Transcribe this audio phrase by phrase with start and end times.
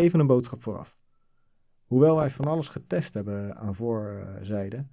[0.00, 0.98] even een boodschap vooraf.
[1.84, 4.86] Hoewel wij van alles getest hebben aan voorzijde,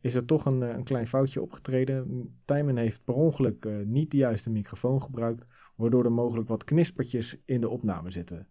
[0.00, 2.28] is er toch een, een klein foutje opgetreden.
[2.44, 7.60] Tijmen heeft per ongeluk niet de juiste microfoon gebruikt, waardoor er mogelijk wat knispertjes in
[7.60, 8.48] de opname zitten.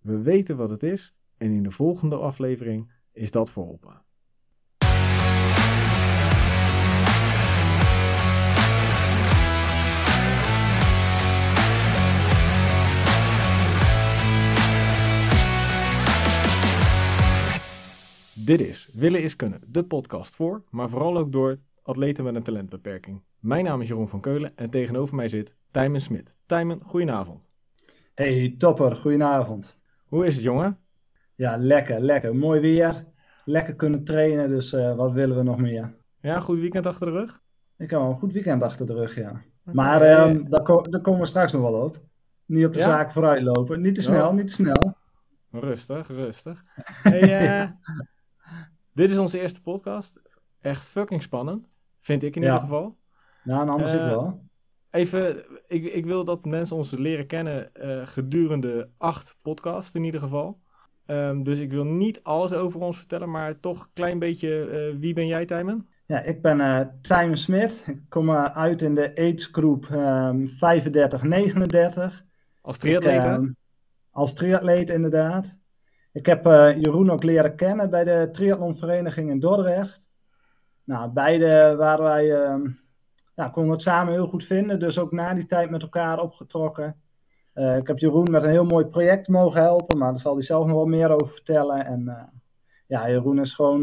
[0.00, 4.02] We weten wat het is en in de volgende aflevering is dat verholpen.
[18.50, 22.42] Dit is Willen is Kunnen, de podcast voor, maar vooral ook door atleten met een
[22.42, 23.22] talentbeperking.
[23.38, 26.38] Mijn naam is Jeroen van Keulen en tegenover mij zit Tijmen Smit.
[26.46, 27.50] Tijmen, goedenavond.
[28.14, 29.78] Hey, topper, goedenavond.
[30.04, 30.78] Hoe is het, jongen?
[31.34, 32.36] Ja, lekker, lekker.
[32.36, 33.06] Mooi weer.
[33.44, 35.94] Lekker kunnen trainen, dus uh, wat willen we nog meer?
[36.20, 37.40] Ja, goed weekend achter de rug?
[37.76, 39.42] Ik heb wel een goed weekend achter de rug, ja.
[39.62, 42.00] Maar um, daar, ko daar, komen we straks nog wel op.
[42.46, 42.84] Niet op de ja?
[42.84, 43.80] zaak vooruit lopen.
[43.80, 44.34] Niet te snel, oh.
[44.34, 44.94] niet te snel.
[45.50, 46.64] Rustig, rustig.
[47.02, 47.70] Hey, uh,
[48.92, 50.22] dit is onze eerste podcast.
[50.60, 51.68] Echt fucking spannend.
[52.00, 52.46] Vind ik in ja.
[52.46, 52.96] ieder geval.
[53.44, 54.48] Nou, en anders uh, ik wel.
[54.90, 60.20] Even, ik, ik wil dat mensen ons leren kennen uh, gedurende acht podcasts in ieder
[60.20, 60.60] geval.
[61.06, 64.48] Um, dus ik wil niet alles over ons vertellen, maar toch een klein beetje,
[64.92, 65.88] uh, wie ben jij Tijmen?
[66.06, 67.84] Ja, ik ben uh, Tijmen Smit.
[67.86, 70.50] Ik kom uit in de aidsgroep um, 35-39.
[72.60, 73.56] Als triatleet um,
[74.10, 75.56] Als triatleet inderdaad.
[76.12, 80.02] Ik heb uh, Jeroen ook leren kennen bij de triathlonvereniging in Dordrecht.
[80.84, 82.78] Nou, beide waren wij, um,
[83.34, 84.78] ja, konden het samen heel goed vinden.
[84.78, 87.00] Dus ook na die tijd met elkaar opgetrokken.
[87.54, 90.42] Uh, ik heb Jeroen met een heel mooi project mogen helpen, maar daar zal hij
[90.42, 91.84] zelf nog wel meer over vertellen.
[91.84, 92.22] En uh,
[92.86, 93.80] ja, Jeroen is gewoon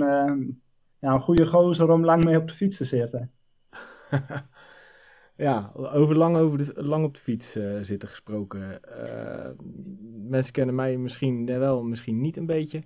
[0.99, 3.31] ja, een goede gozer om lang mee op de fiets te zitten.
[5.37, 8.79] ja, over lang, over de, lang op de fiets uh, zitten gesproken.
[9.03, 9.49] Uh,
[10.27, 12.83] mensen kennen mij misschien wel, misschien niet een beetje.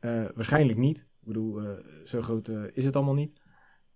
[0.00, 0.98] Uh, waarschijnlijk niet.
[0.98, 1.62] Ik bedoel,
[2.04, 3.40] zo groot is het allemaal niet.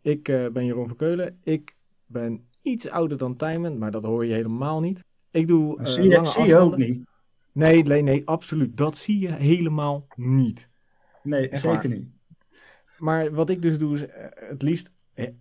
[0.02, 1.38] Ik ben Jeroen van Keulen.
[1.42, 5.04] Ik ben iets ouder dan Tijmen, maar dat hoor je helemaal niet.
[5.30, 7.04] Ik doe zie je, lange zie je ook niet.
[7.52, 8.76] Nee, nee, nee, absoluut.
[8.76, 10.70] Dat zie je helemaal niet.
[11.22, 12.08] Nee, zeker niet.
[12.98, 14.92] Maar wat ik dus doe, is het liefst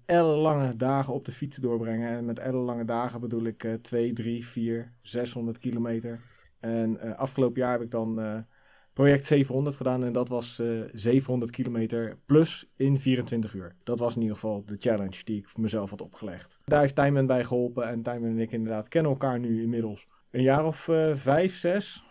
[0.06, 2.10] ellenlange dagen op de fiets doorbrengen.
[2.10, 6.20] En met ellenlange dagen bedoel ik uh, 2, 3, 4, 600 kilometer.
[6.60, 8.38] En uh, afgelopen jaar heb ik dan uh,
[8.94, 10.04] project 700 gedaan.
[10.04, 10.62] En dat was
[10.94, 13.76] 700 kilometer plus in 24 uur.
[13.84, 16.60] Dat was in ieder geval de challenge die ik mezelf had opgelegd.
[16.66, 17.88] Daar heeft Tijmen bij geholpen.
[17.88, 22.04] En Tijmen en ik inderdaad kennen elkaar nu inmiddels een jaar of vijf, zes.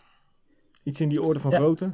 [0.82, 1.56] Iets in die orde van ja.
[1.56, 1.92] grootte.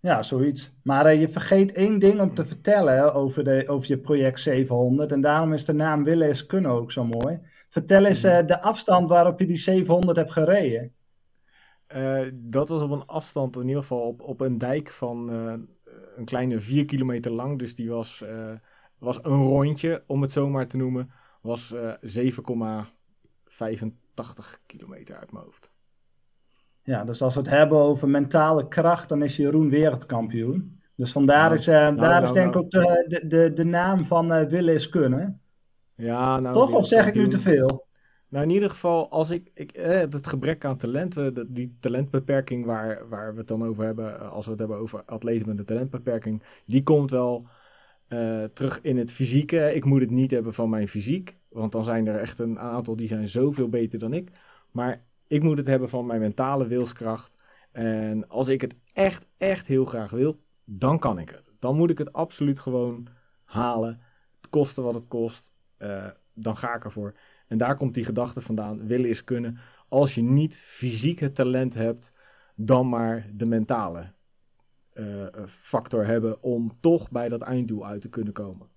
[0.00, 0.76] Ja, zoiets.
[0.82, 4.40] Maar uh, je vergeet één ding om te vertellen hè, over, de, over je project
[4.40, 5.12] 700.
[5.12, 7.40] En daarom is de naam Willen is Kunnen ook zo mooi.
[7.68, 10.92] Vertel eens uh, de afstand waarop je die 700 hebt gereden.
[11.96, 15.28] Uh, dat was op een afstand, in ieder geval op, op een dijk van
[16.16, 17.58] een kleine 4 kilometer lang.
[17.58, 18.24] Dus die was,
[18.98, 21.10] was een rondje, om het zo maar te noemen.
[21.40, 21.80] Was 7,85
[24.66, 25.75] kilometer uit mijn hoofd.
[26.86, 30.80] Ja, dus als we het hebben over mentale kracht, dan is Jeroen wereldkampioen.
[30.94, 32.64] Dus vandaar Nou, is, uh, nou, daar nou, is denk ik nou.
[32.64, 35.40] ook de, de, de, de naam van eh, willen is kunnen.
[35.94, 36.72] Ja, nou, Toch?
[36.72, 37.86] Of zeg ik nu te veel?
[38.28, 43.08] Nou, in ieder geval, als ik, ik eh, het gebrek aan talenten, die talentbeperking waar,
[43.08, 45.64] waar we het dan over hebben, eh, als we het hebben over atleten met een
[45.64, 47.46] talentbeperking, die komt wel
[48.08, 49.74] eh, terug in het fysieke.
[49.74, 52.96] Ik moet het niet hebben van mijn fysiek, want dan zijn er echt een aantal
[52.96, 54.30] die zijn zoveel beter dan ik.
[54.70, 57.42] Maar ik moet het hebben van mijn mentale wilskracht.
[57.72, 61.52] En als ik het echt, echt heel graag wil, dan kan ik het.
[61.58, 63.06] Dan moet ik het absoluut gewoon
[63.44, 64.00] halen.
[64.36, 65.54] Het koste wat het kost.
[65.76, 67.14] eh, dan ga ik ervoor.
[67.46, 68.86] En daar komt die gedachte vandaan.
[68.86, 69.58] Willen is kunnen.
[69.88, 72.12] Als je niet fysiek het talent hebt,
[72.54, 74.12] dan maar de mentale
[74.92, 78.68] eh, eh, factor hebben om toch bij dat einddoel uit te kunnen komen.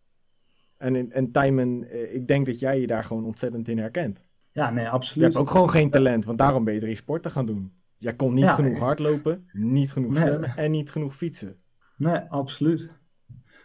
[0.77, 4.28] En, en Tijmen, ik denk dat jij je daar gewoon ontzettend in herkent.
[4.51, 5.25] Ja, nee, Je absoluut.
[5.27, 7.71] hebt ook gewoon geen talent, want daarom ben je er sport te gaan doen.
[7.97, 8.81] Jij kon niet Ja, genoeg nee.
[8.81, 10.21] hardlopen, niet genoeg Nee.
[10.27, 11.55] zwemmen en niet genoeg fietsen.
[11.97, 12.89] Nee, absoluut.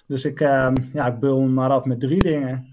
[0.07, 2.65] Dus ik, ehm, ja, ik beul me maar af met drie dingen.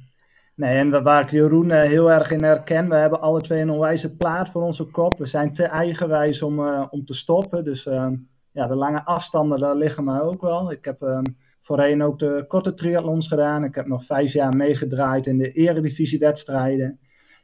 [0.55, 3.61] Nee, en dat waar ik Jeroen eh, heel erg in herken, we hebben alle twee
[3.61, 5.17] een onwijze plaat voor onze kop.
[5.17, 7.63] We zijn te eigenwijs om, eh, om te stoppen.
[7.63, 8.15] Dus ehm,
[8.51, 10.71] ja, de lange afstanden, daar liggen mij ook wel.
[10.71, 11.23] Ik heb ehm,
[11.61, 13.63] voorheen ook de korte triathlons gedaan.
[13.63, 16.99] Ik heb nog vijf jaar meegedraaid in de eredivisiewedstrijden.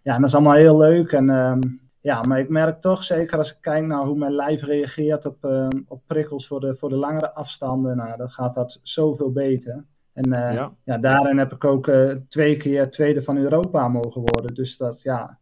[0.07, 1.12] Ja, en dat is allemaal heel leuk.
[1.12, 1.59] En ehm,
[2.01, 5.44] ja, maar ik merk toch, zeker als ik kijk naar hoe mijn lijf reageert op,
[5.45, 9.86] ehm, op prikkels voor de, voor de langere afstanden, nou, dan gaat dat zoveel beter.
[10.13, 10.74] En eh, Ja.
[10.83, 14.54] ja, daarin heb ik ook eh, twee keer tweede van Europa mogen worden.
[14.54, 15.39] Dus dat, ja,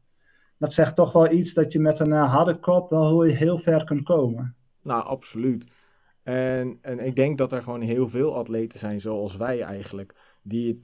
[0.58, 3.58] dat zegt toch wel iets dat je met een eh, harde kop wel heel, heel
[3.58, 4.56] ver kunt komen.
[4.82, 5.68] Nou, absoluut.
[6.24, 10.68] En, en ik denk dat er gewoon heel veel atleten zijn, zoals wij eigenlijk, die
[10.68, 10.84] het,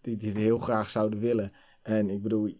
[0.00, 1.52] die, die het heel graag zouden willen.
[1.82, 2.56] En ik bedoel,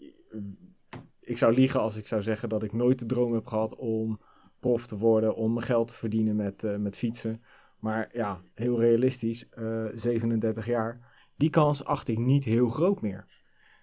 [1.20, 4.20] ik zou liegen als ik zou zeggen dat ik nooit de droom heb gehad om
[4.60, 7.42] prof te worden, om mijn geld te verdienen met, uh, met fietsen.
[7.78, 11.00] Maar ja, heel realistisch, uh, 37 jaar,
[11.36, 13.26] die kans acht ik niet heel groot meer.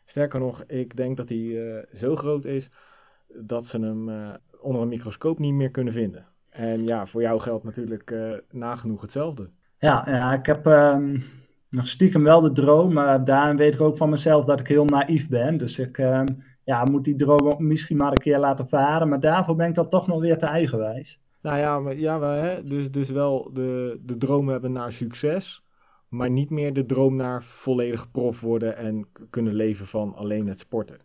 [0.05, 2.69] Sterker nog, ik denk dat hij zo groot is
[3.27, 4.09] dat ze hem
[4.59, 6.27] onder een microscoop niet meer kunnen vinden.
[6.49, 8.15] En ja, voor jou geldt natuurlijk
[8.51, 9.49] nagenoeg hetzelfde.
[9.77, 11.23] Ja, ja ik heb um,
[11.69, 14.85] nog stiekem wel de droom, maar daarin weet ik ook van mezelf dat ik heel
[14.85, 15.57] naïef ben.
[15.57, 19.55] Dus ik um, ja, moet die droom misschien maar een keer laten varen, maar daarvoor
[19.55, 21.21] ben ik dan toch nog weer te eigenwijs.
[21.41, 25.65] Nou ja, maar, ja hè, dus, dus wel de, de droom hebben naar succes,
[26.09, 30.59] maar niet meer de droom naar volledig prof worden en kunnen leven van alleen het
[30.59, 30.97] sporten.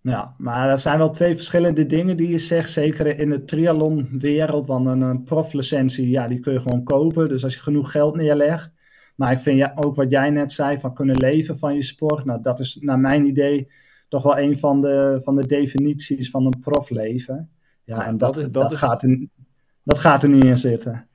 [0.00, 2.70] Ja, maar er zijn wel twee verschillende dingen die je zegt.
[2.70, 7.28] Zeker in de triathlonwereld, want een, een proflicentie, ja, die kun je gewoon kopen.
[7.28, 8.72] Dus als je genoeg geld neerlegt.
[9.16, 12.24] Maar ik vind ja, ook wat jij net zei, van kunnen leven van je sport.
[12.24, 13.70] Nou, dat is naar mijn idee
[14.08, 17.50] toch wel een van de, van de definities van een profleven.
[17.84, 18.78] Ja, en dat, dat, is, dat, is...
[18.78, 19.26] Gaat er,
[19.82, 21.08] dat gaat er niet in zitten.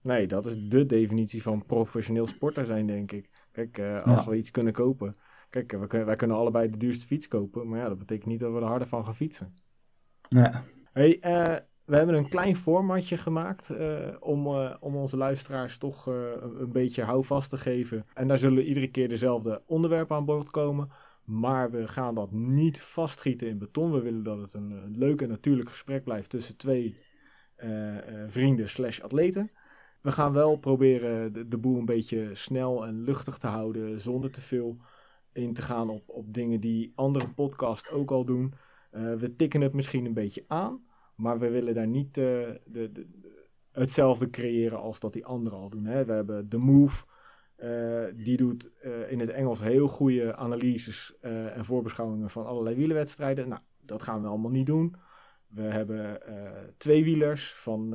[0.00, 3.30] Nee, dat is de definitie van professioneel sporter zijn, denk ik.
[3.52, 5.14] Kijk, uh, als we iets kunnen kopen
[5.54, 8.52] Kijk, wij, wij, kunnen allebei de duurste fiets kopen, maar ja, dat betekent niet dat
[8.52, 9.54] we er harder van gaan fietsen.
[10.28, 10.64] Ja.
[10.92, 16.06] Hey, uh, we hebben een klein formatje gemaakt uh, om, uh, om onze luisteraars toch
[16.06, 18.06] een beetje houvast te geven.
[18.14, 20.90] En daar zullen iedere keer dezelfde onderwerpen aan boord komen.
[21.24, 23.92] Maar we gaan dat niet vastgieten in beton.
[23.92, 26.96] We willen dat het een, leuk en natuurlijk gesprek blijft tussen twee
[28.26, 29.50] vrienden slash atleten.
[30.00, 34.30] We gaan wel proberen de, de boel een beetje snel en luchtig te houden zonder
[34.30, 34.76] te veel
[35.32, 38.54] in te gaan op, op dingen die andere podcasts ook al doen.
[38.90, 40.82] We tikken het misschien een beetje aan,
[41.14, 42.24] maar we willen daar niet uh,
[42.64, 43.06] de, de,
[43.70, 45.84] hetzelfde creëren als dat die anderen al doen.
[45.84, 46.04] Hè.
[46.04, 47.04] We hebben The Move,
[47.58, 48.70] uh, die doet
[49.08, 53.48] in het Engels heel goede analyses en voorbeschouwingen van allerlei wielerwedstrijden.
[53.48, 54.96] Nou, dat gaan we allemaal niet doen.
[55.46, 56.20] We hebben
[56.76, 57.94] twee wielers van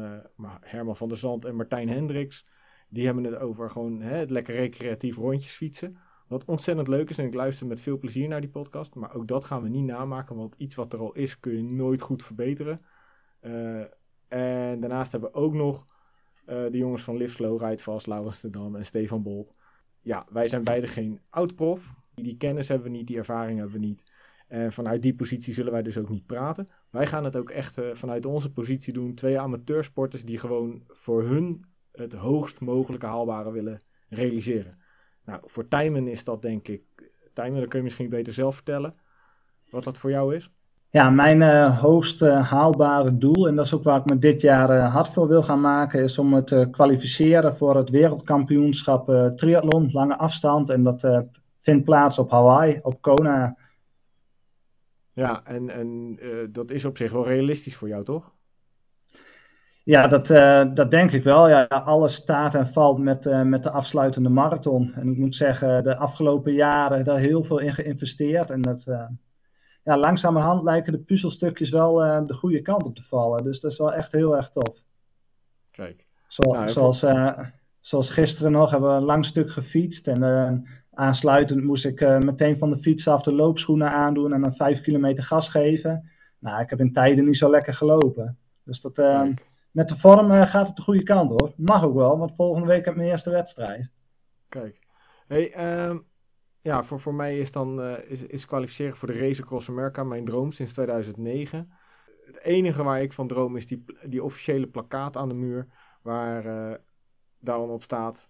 [0.61, 2.45] Herman van der Zand en Martijn Hendricks.
[2.89, 5.97] Die hebben het over gewoon hè, het lekker recreatief rondjes fietsen.
[6.27, 8.95] Wat ontzettend leuk is en ik luister met veel plezier naar die podcast.
[8.95, 11.73] Maar ook dat gaan we niet namaken, want iets wat er al is kun je
[11.73, 12.81] nooit goed verbeteren.
[13.41, 13.83] Uh,
[14.27, 15.87] en daarnaast hebben we ook nog
[16.45, 19.53] uh, de jongens van Live Slow, Ride Fast, Laurens en Stefan Bolt.
[20.01, 21.93] Ja, wij zijn beide geen oud-prof.
[22.15, 24.11] Die kennis hebben we niet, die ervaring hebben we niet.
[24.47, 26.67] En vanuit die positie zullen wij dus ook niet praten.
[26.89, 29.15] Wij gaan het ook echt uh, vanuit onze positie doen.
[29.15, 34.77] Twee amateursporters die gewoon voor hun het hoogst mogelijke haalbare willen realiseren.
[35.25, 36.83] Nou, voor Tijmen is dat denk ik.
[37.33, 38.93] Tijmen, dat kun je misschien beter zelf vertellen.
[39.69, 40.51] Wat dat voor jou is.
[40.91, 44.41] Ja, mijn uh, hoogst uh, haalbare doel, en dat is ook waar ik me dit
[44.41, 49.31] jaar uh, hard voor wil gaan maken, is om het te kwalificeren voor het wereldkampioenschap
[49.35, 50.69] triathlon, lange afstand.
[50.69, 51.25] En dat
[51.59, 53.57] vindt plaats op Hawaii, op Kona.
[55.13, 56.19] Ja, en, en
[56.51, 58.31] dat is op zich wel realistisch voor jou, toch?
[59.83, 60.27] Ja, dat,
[60.75, 61.49] dat denk ik wel.
[61.49, 64.93] Ja, alles staat en valt met, met de afsluitende marathon.
[64.93, 68.51] En ik moet zeggen, de afgelopen jaren daar heel veel in geïnvesteerd.
[68.51, 68.85] En dat,
[69.83, 71.93] ja, langzamerhand lijken de puzzelstukjes wel
[72.25, 73.43] de goede kant op te vallen.
[73.43, 74.83] Dus dat is wel echt heel erg tof.
[75.71, 76.07] Kijk.
[76.27, 77.05] Zo, nou, zoals,
[77.79, 80.07] zoals gisteren nog hebben we een lang stuk gefietst.
[80.07, 84.81] En aansluitend moest ik meteen van de fiets af de loopschoenen aandoen en dan vijf
[84.81, 86.09] kilometer gas geven.
[86.39, 88.37] Nou, ik heb in tijden niet zo lekker gelopen.
[88.63, 88.97] Dus dat
[89.71, 91.53] met de vorm uh, gaat het de goede kant hoor.
[91.55, 93.91] Mag ook wel, want volgende week heb ik mijn eerste wedstrijd.
[94.49, 94.79] Kijk.
[95.27, 96.05] Hey, um,
[96.69, 100.03] ja, voor, voor mij is dan uh, is, is kwalificeren voor de Race Across America
[100.03, 101.71] mijn droom sinds 2009.
[102.25, 105.67] Het enige waar ik van droom is die, die officiële plakkaat aan de muur.
[106.01, 106.75] Waar uh,
[107.39, 108.29] daarom op staat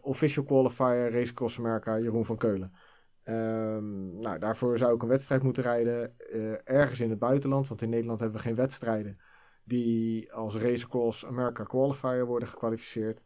[0.00, 2.72] Official Qualifier Race Across America Jeroen van Keulen.
[3.24, 6.14] Um, nou, daarvoor zou ik een wedstrijd moeten rijden
[6.64, 7.68] ergens in het buitenland.
[7.68, 9.18] Want in Nederland hebben we geen wedstrijden
[9.64, 13.24] die als Race Across America Qualifier worden gekwalificeerd.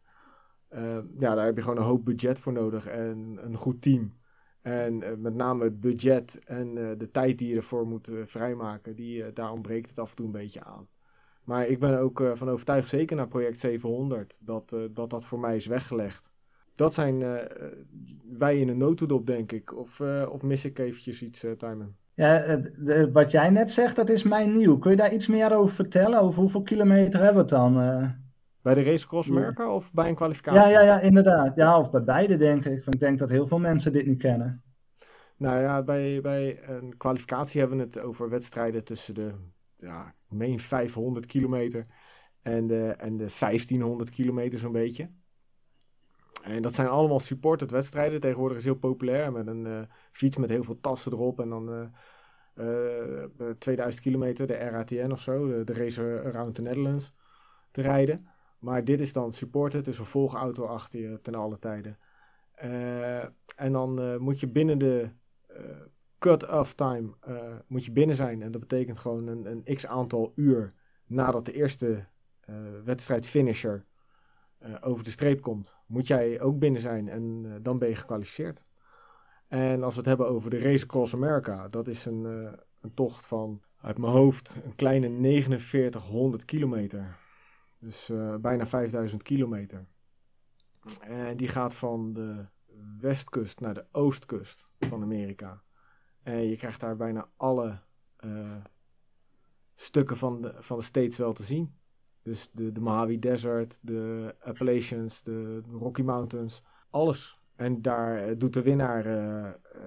[0.73, 4.19] Uh, ja, daar heb je gewoon een hoop budget voor nodig en een goed team.
[4.61, 8.95] En uh, met name het budget en uh, de tijd die je ervoor moet vrijmaken,
[8.95, 10.87] die, daar ontbreekt het af en toe een beetje aan.
[11.43, 15.55] Maar ik ben ook van overtuigd, zeker naar project 700, dat, dat dat voor mij
[15.55, 16.31] is weggelegd.
[16.75, 17.19] Dat zijn
[18.31, 19.77] wij in een notendop, denk ik.
[19.77, 21.95] Of, of mis ik eventjes iets, Timon?
[22.13, 22.61] Ja,
[23.11, 24.77] wat jij net zegt, dat is mij nieuw.
[24.77, 26.21] Kun je daar iets meer over vertellen?
[26.21, 27.73] Over hoeveel kilometer hebben we het dan?
[28.61, 29.73] Bij de race cross ja.
[29.73, 30.59] of bij een kwalificatie?
[30.59, 31.55] Ja, ja, ja, inderdaad.
[31.55, 32.85] Ja, of bij beide denk ik.
[32.85, 34.63] Ik denk dat heel veel mensen dit niet kennen.
[35.37, 39.31] Nou ja, bij, bij een kwalificatie hebben we het over wedstrijden tussen de,
[39.75, 41.85] ja, meen 500 kilometer
[42.41, 45.09] en de, en de 1500 kilometer zo'n beetje.
[46.43, 48.19] En dat zijn allemaal supported wedstrijden.
[48.19, 51.39] Tegenwoordig is heel populair met een uh, fiets met heel veel tassen erop.
[51.39, 51.91] En dan
[52.55, 57.13] uh, uh, 2000 kilometer, de RATN of zo, de, de Racer Around the Netherlands,
[57.71, 58.27] te rijden.
[58.61, 61.97] Maar dit is dan supported, dus een volgauto achter je ten alle tijden.
[62.63, 63.23] Uh,
[63.55, 65.09] en dan uh, moet je binnen de
[65.51, 65.57] uh,
[66.19, 67.13] cut-off time
[67.67, 68.41] moet je binnen zijn.
[68.41, 70.73] En dat betekent gewoon een, een x aantal uur
[71.05, 72.05] nadat de eerste
[72.83, 73.85] wedstrijd finisher
[74.81, 75.75] over de streep komt.
[75.85, 78.65] Moet jij ook binnen zijn en dan ben je gekwalificeerd.
[79.47, 82.23] En als we het hebben over de Race Across America, dat is een,
[82.81, 87.17] een tocht van uit mijn hoofd een kleine 4900 kilometer.
[87.81, 89.85] Dus uh, bijna 5000 kilometer.
[90.99, 92.45] En die gaat van de
[92.99, 95.61] westkust naar de oostkust van Amerika.
[96.23, 97.79] En je krijgt daar bijna alle
[98.25, 98.57] uh,
[99.75, 101.75] stukken van de, van de States wel te zien.
[102.21, 107.39] Dus de, de Mojave Desert, de Appalachians, de Rocky Mountains, alles.
[107.55, 109.05] En daar doet de winnaar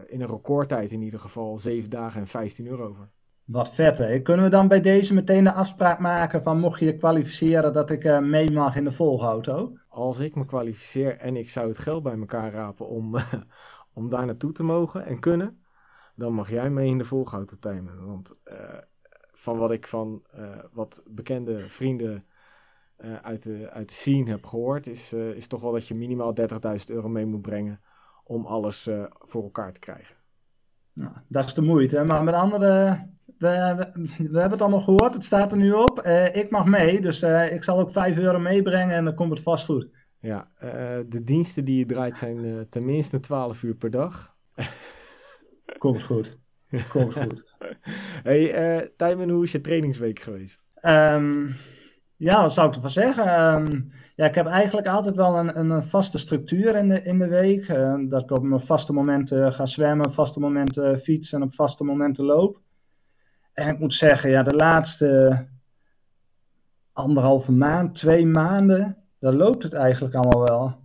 [0.07, 3.11] in een recordtijd in ieder geval 7 dagen en 15 uur over.
[3.45, 4.21] Wat vet, hè?
[4.21, 7.91] Kunnen we dan bij deze meteen de afspraak maken van mocht je je kwalificeren dat
[7.91, 9.79] ik uh, mee mag in de volgauto?
[9.89, 13.33] Als ik me kwalificeer en ik zou het geld bij elkaar rapen om, uh,
[13.95, 15.63] om daar naartoe te mogen en kunnen,
[16.15, 18.07] dan mag jij mee in de volgauto timen.
[18.07, 18.55] Want uh,
[19.33, 20.23] van wat ik van
[20.73, 22.25] wat bekende vrienden
[23.23, 26.47] uit, de, uit de scene heb gehoord, is, is toch wel dat je minimaal 30.000
[26.87, 27.81] euro mee moet brengen
[28.25, 30.17] om alles voor elkaar te krijgen.
[30.93, 32.99] Nou, dat is de moeite, maar met andere
[33.45, 36.07] we, we, we, hebben het allemaal gehoord, het staat er nu op.
[36.07, 39.31] Uh, ik mag mee, dus uh, ik zal ook 5 euro meebrengen en dan komt
[39.31, 39.89] het vast goed.
[40.19, 40.71] Ja, uh,
[41.09, 44.35] de diensten die je draait zijn tenminste 12 uur per dag.
[45.79, 46.39] komt goed.
[46.89, 47.55] Komt goed.
[48.29, 50.63] hey, Tijmen, hoe is je trainingsweek geweest?
[50.83, 51.55] Um,
[52.17, 53.55] ja, wat zou ik ervan zeggen?
[53.55, 57.29] Um, ja, ik heb eigenlijk altijd wel een, een vaste structuur in de, in de
[57.29, 57.67] week.
[58.11, 62.25] dat ik op mijn vaste momenten ga zwemmen, vaste momenten fietsen en op vaste momenten
[62.25, 62.63] loop.
[63.55, 65.47] En ik moet zeggen, ja, de laatste
[66.93, 70.81] anderhalve maand, twee maanden, dan loopt het eigenlijk allemaal wel.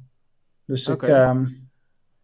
[0.66, 1.10] Dus okay.
[1.10, 1.36] ik.
[1.36, 1.70] Um,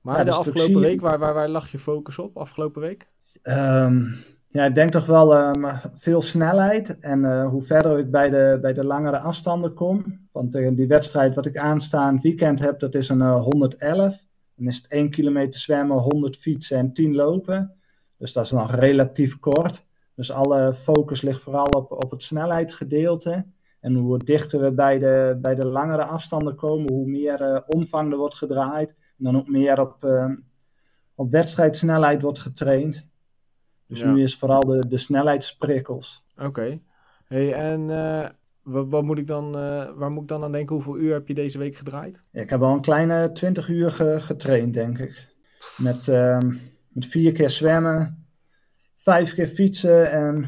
[0.02, 3.08] maar ja, de, de afgelopen week, waar, waar, waar lag je focus op afgelopen week?
[3.44, 4.24] Um,
[4.56, 7.00] ja, ik denk toch wel um, veel snelheid.
[7.00, 10.28] En uh, hoe verder ik bij de, bij de langere afstanden kom.
[10.32, 14.24] Want uh, die wedstrijd wat ik aanstaan weekend heb, dat is een uh, 111.
[14.56, 17.75] Dan is het 1 kilometer zwemmen, 100 fietsen en 10 lopen.
[18.18, 19.86] Dus dat is nog relatief kort.
[20.16, 23.46] Dus alle focus ligt vooral op, op het snelheidsgedeelte.
[23.80, 28.12] En hoe dichter we bij de, bij de langere afstanden komen, hoe meer uh, omvang
[28.12, 28.90] er wordt gedraaid.
[28.90, 30.32] En dan ook meer op, uh,
[31.16, 33.08] op wedstrijdsnelheid wordt getraind.
[33.88, 34.12] Dus ja.
[34.12, 36.26] nu is vooral de, de snelheidsprikkels.
[36.36, 36.48] Oké.
[36.48, 36.82] Okay.
[37.26, 38.30] Hey, en uh,
[38.62, 39.52] wat, wat, moet ik dan,
[39.96, 40.76] waar moet ik dan aan denken?
[40.76, 42.22] Hoeveel uur heb je deze week gedraaid?
[42.32, 45.36] Ik heb wel een kleine 20 uur ge, getraind, denk ik.
[45.78, 46.54] Met, ehm,
[46.88, 48.25] met vier keer zwemmen,
[49.06, 50.46] vijf keer fietsen en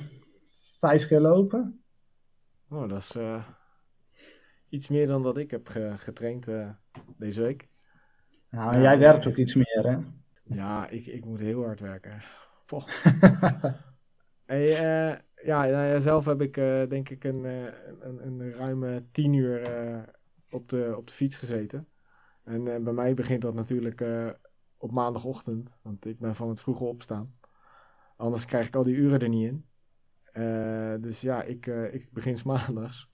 [0.80, 1.84] vijf keer lopen.
[2.70, 3.44] Oh, dat is uh,
[4.70, 6.70] iets meer dan dat ik heb ge getraind uh,
[7.18, 7.68] deze week.
[8.50, 9.98] Nou, jij werkt ook iets meer, hè?
[10.44, 12.24] Ja, ik, ik moet heel hard werken.
[14.46, 14.68] hey,
[15.44, 16.54] ja, nou ja, zelf heb ik
[16.90, 17.44] denk ik een,
[18.00, 19.70] een, een, ruime tien uur
[20.50, 21.88] op, de, op de fiets gezeten.
[22.44, 24.04] En bij mij begint dat natuurlijk
[24.78, 27.37] op maandagochtend, want ik ben van het vroege opstaan.
[28.18, 29.66] Anders krijg ik al die uren er niet in.
[30.34, 33.10] Uh, dus ja, ik, uh, ik begin maandags.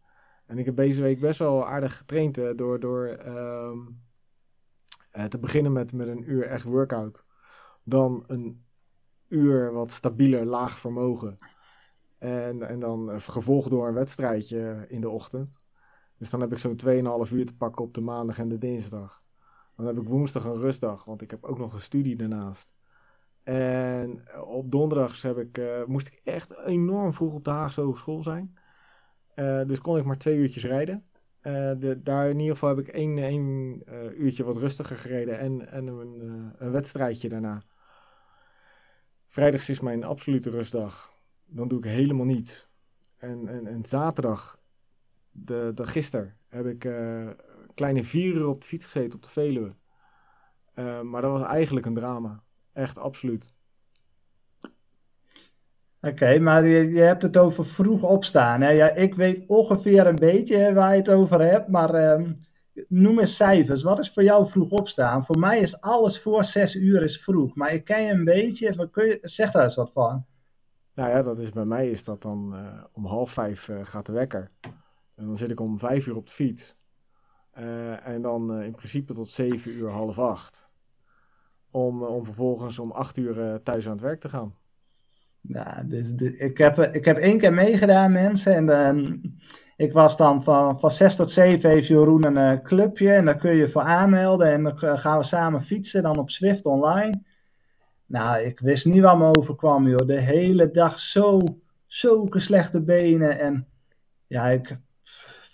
[0.45, 4.01] En ik heb deze week best wel aardig getraind door, door um,
[5.29, 7.25] te beginnen met, met een uur echt workout.
[7.83, 8.65] Dan een
[9.27, 11.37] uur wat stabieler laag vermogen.
[12.17, 15.63] En, en dan gevolgd door een wedstrijdje in de ochtend.
[16.17, 16.79] Dus dan heb ik zo'n
[17.27, 19.23] 2,5 uur te pakken op de maandag en de dinsdag.
[19.75, 22.73] Dan heb ik woensdag een rustdag, want ik heb ook nog een studie daarnaast.
[23.43, 28.23] En op donderdags heb ik, uh, moest ik echt enorm vroeg op de Haagse Hogeschool
[28.23, 28.57] zijn.
[29.35, 31.05] Uh, dus kon ik maar twee uurtjes rijden.
[31.41, 33.81] De, daar in ieder geval heb ik één, één
[34.21, 37.63] uurtje wat rustiger gereden en, en een, een wedstrijdje daarna.
[39.27, 41.13] Vrijdags is mijn absolute rustdag.
[41.45, 42.69] Dan doe ik helemaal niets.
[43.17, 44.59] En, en, zaterdag,
[45.31, 46.79] de, de gisteren, heb ik
[47.73, 49.71] kleine vier uur op de fiets gezeten op de Veluwe.
[51.03, 52.43] maar dat was eigenlijk een drama.
[52.73, 53.53] Echt, absoluut.
[56.01, 58.61] Oké, okay, maar je, je, hebt het over vroeg opstaan.
[58.61, 58.69] Hè?
[58.69, 62.37] Ja, ik weet ongeveer een beetje waar je het over hebt, maar um,
[62.87, 63.83] noem eens cijfers.
[63.83, 65.23] Wat is voor jou vroeg opstaan?
[65.23, 68.89] Voor mij is alles voor zes uur is vroeg, maar ik ken je een beetje.
[68.89, 70.25] Kun je, zeg daar eens wat van.
[70.93, 74.05] Nou ja, dat is, bij mij is dat dan uh, om half vijf uh, gaat
[74.05, 74.51] de wekker.
[75.15, 76.75] En dan zit ik om vijf uur op de fiets.
[77.51, 80.72] Eh, en dan in principe tot zeven uur, half acht.
[81.73, 84.55] Om, om vervolgens om acht uur thuis aan het werk te gaan.
[85.41, 85.85] Ja,
[86.37, 88.69] ik, heb, ik heb één keer meegedaan, mensen.
[88.69, 89.21] En
[89.75, 93.11] ik was dan van, van 6 tot 7 heeft Jeroen een clubje.
[93.13, 94.51] En daar kun je voor aanmelden.
[94.51, 96.03] En dan gaan we samen fietsen.
[96.03, 97.21] Dan op Swift online.
[98.05, 100.07] Nou, ik wist niet waar me overkwam, joh.
[100.07, 101.41] De hele dag zo,
[101.87, 103.39] zulke slechte benen.
[103.39, 103.67] En
[104.27, 104.77] ja, ik,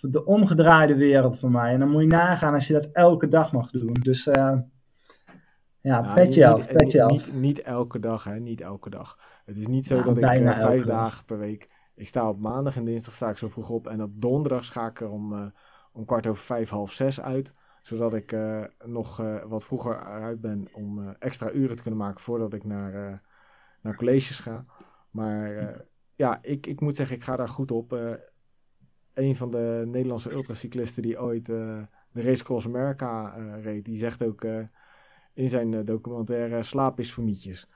[0.00, 1.72] de omgedraaide wereld voor mij.
[1.72, 3.92] En dan moet je nagaan als je dat elke dag mag doen.
[3.92, 4.26] Dus
[5.80, 7.10] ja, nou, petje af, petje af.
[7.10, 8.38] Niet, niet, elke dag, hè.
[8.38, 9.18] Niet elke dag.
[9.44, 11.78] Het is niet zo dat ik uh, vijf dagen per week...
[11.94, 13.86] Ik sta op maandag en dinsdag sta ik zo vroeg op.
[13.86, 15.46] En op donderdag ga ik er om, uh,
[15.92, 20.68] om kwart over vijf, half zes uit zodat ik uh, nog wat vroeger uit ben
[20.72, 23.22] om extra uren te kunnen maken voordat ik naar,
[23.80, 24.64] naar colleges ga.
[25.10, 25.74] Maar
[26.14, 27.92] ja, ik, ik moet zeggen, ik ga daar goed op.
[29.14, 34.44] een van de Nederlandse ultracyclisten die ooit de Race Cross America reed, die zegt ook
[35.34, 37.68] in zijn documentaire: slaap is voor mietjes.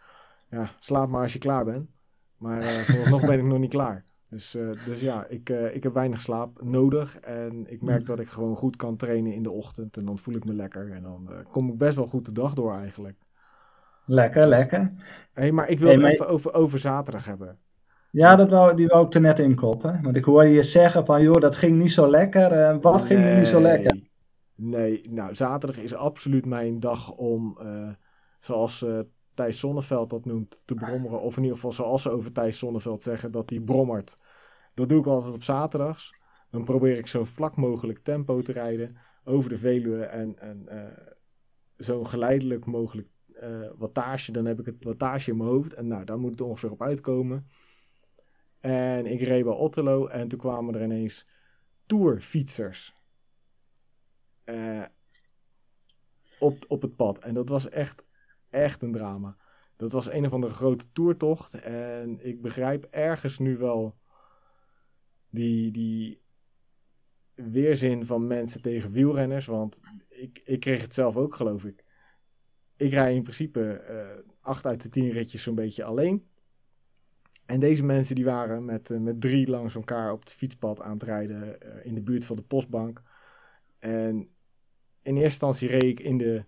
[0.51, 1.89] Ja, slaap maar als je klaar bent.
[2.37, 4.05] Maar vooralsnog ben ik nog niet klaar.
[4.29, 7.19] Dus, uh, dus ja, ik, ik heb weinig slaap nodig.
[7.21, 9.97] En ik merk dat ik gewoon goed kan trainen in de ochtend.
[9.97, 10.93] En dan voel ik me lekker.
[10.93, 13.17] En dan kom ik best wel goed de dag door eigenlijk.
[14.07, 14.93] Lekker, lekker.
[15.33, 17.59] Hey, maar ik wil hey, het even over, over zaterdag hebben.
[18.11, 20.03] Ja, dat wou, die wou ik er net inkoppen.
[20.03, 22.81] Want ik hoorde je zeggen van, joh, dat ging niet zo lekker.
[22.81, 24.04] wat nee, ging er niet zo lekker?
[24.55, 27.59] Nee, nou, zaterdag is absoluut mijn dag om,
[28.39, 28.85] zoals
[29.35, 31.21] Thijs Zonneveld dat noemt, te brommeren.
[31.21, 34.19] Of in ieder geval zoals ze over Thijs Zonneveld zeggen, dat hij brommert.
[34.75, 36.15] Dat doe ik altijd op zaterdags.
[36.51, 40.83] Dan probeer ik zo vlak mogelijk tempo te rijden over de Veluwe en, en uh,
[41.79, 43.09] zo geleidelijk mogelijk
[43.43, 44.33] uh, wattage.
[44.33, 46.83] Dan heb ik het wattage in mijn hoofd en nou, daar moet het ongeveer op
[46.83, 47.47] uitkomen.
[48.61, 51.29] En ik reed bij Otterlo en toen kwamen er ineens
[51.87, 52.95] tourfietsers
[54.45, 54.85] uh,
[56.39, 57.19] op, op het pad.
[57.19, 58.05] En dat was echt
[58.55, 59.37] echt een drama.
[59.77, 61.55] Dat was een of andere grote toertocht.
[61.55, 63.99] En ik begrijp ergens nu wel
[65.31, 66.23] die, die
[67.35, 69.47] weerzin van mensen tegen wielrenners.
[69.47, 71.85] Want ik, ik kreeg het zelf ook, geloof ik.
[72.77, 76.29] Ik rij in principe uh, acht uit de tien ritjes zo'n beetje alleen.
[77.47, 80.93] En deze mensen die waren met, uh, met drie langs elkaar op het fietspad aan
[80.93, 83.03] het rijden in de buurt van de postbank.
[83.79, 84.34] En
[85.05, 86.45] in eerste instantie reed ik in de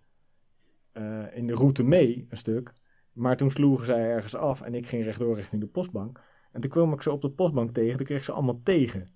[0.94, 2.72] uh, in de route mee, een stuk.
[3.12, 6.20] Maar toen sloegen zij ergens af en ik ging rechtdoor richting de postbank.
[6.52, 9.06] En toen kwam ik ze op de postbank tegen, toen kreeg ze allemaal tegen.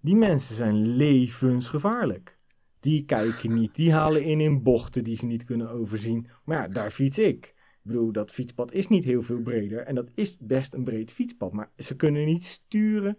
[0.00, 2.38] Die mensen zijn levensgevaarlijk.
[2.80, 6.28] Die kijken niet, die halen in in bochten die ze niet kunnen overzien.
[6.44, 7.44] Maar ja, daar fiets ik.
[7.46, 11.12] Ik bedoel, dat fietspad is niet heel veel breder en dat is best een breed
[11.12, 11.52] fietspad.
[11.52, 13.18] Maar ze kunnen niet sturen.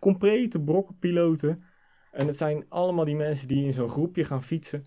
[0.00, 1.64] Complete brokkenpiloten.
[2.12, 4.84] En het zijn allemaal die mensen die in zo'n groepje gaan fietsen.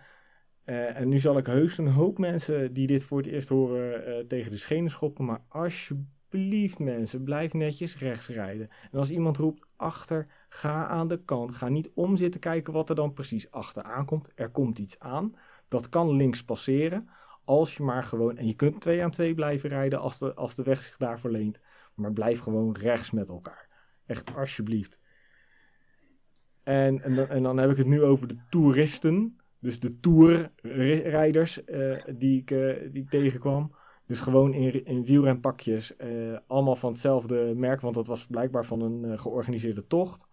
[0.66, 4.10] Uh, en nu zal ik heus een hoop mensen die dit voor het eerst horen
[4.10, 5.26] uh, tegen de schenen schoppen.
[5.26, 8.70] Maar alsjeblieft mensen, blijf netjes rechts rijden.
[8.92, 11.56] En als iemand roept achter, ga aan de kant.
[11.56, 14.32] Ga niet om zitten kijken wat er dan precies achteraan komt.
[14.36, 15.36] Er komt iets aan.
[15.68, 17.10] Dat kan links passeren.
[17.46, 20.56] Als je maar gewoon, en je kunt twee aan twee blijven rijden als de, als
[20.56, 21.60] de weg zich daarvoor leent.
[21.96, 23.68] Maar blijf gewoon rechts met elkaar.
[24.06, 25.00] Echt alsjeblieft.
[26.72, 29.40] En, en, en dan heb ik het nu over de toeristen.
[29.60, 33.76] Dus de tourrijders uh, die, ik, uh, die tegenkwam.
[34.06, 35.94] Dus gewoon in, in wielrenpakjes.
[35.98, 40.28] Uh, allemaal van hetzelfde merk, want dat was blijkbaar van een georganiseerde tocht.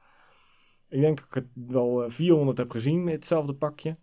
[0.89, 3.97] Ik denk dat ik het wel 400 heb gezien met hetzelfde pakje.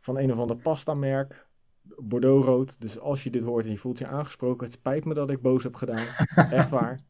[0.00, 1.46] Van een of ander pasta-merk.
[1.82, 2.80] Bordeaux-rood.
[2.80, 5.40] Dus als je dit hoort en je voelt je aangesproken, het spijt me dat ik
[5.40, 6.06] boos heb gedaan.
[6.50, 7.00] Echt waar.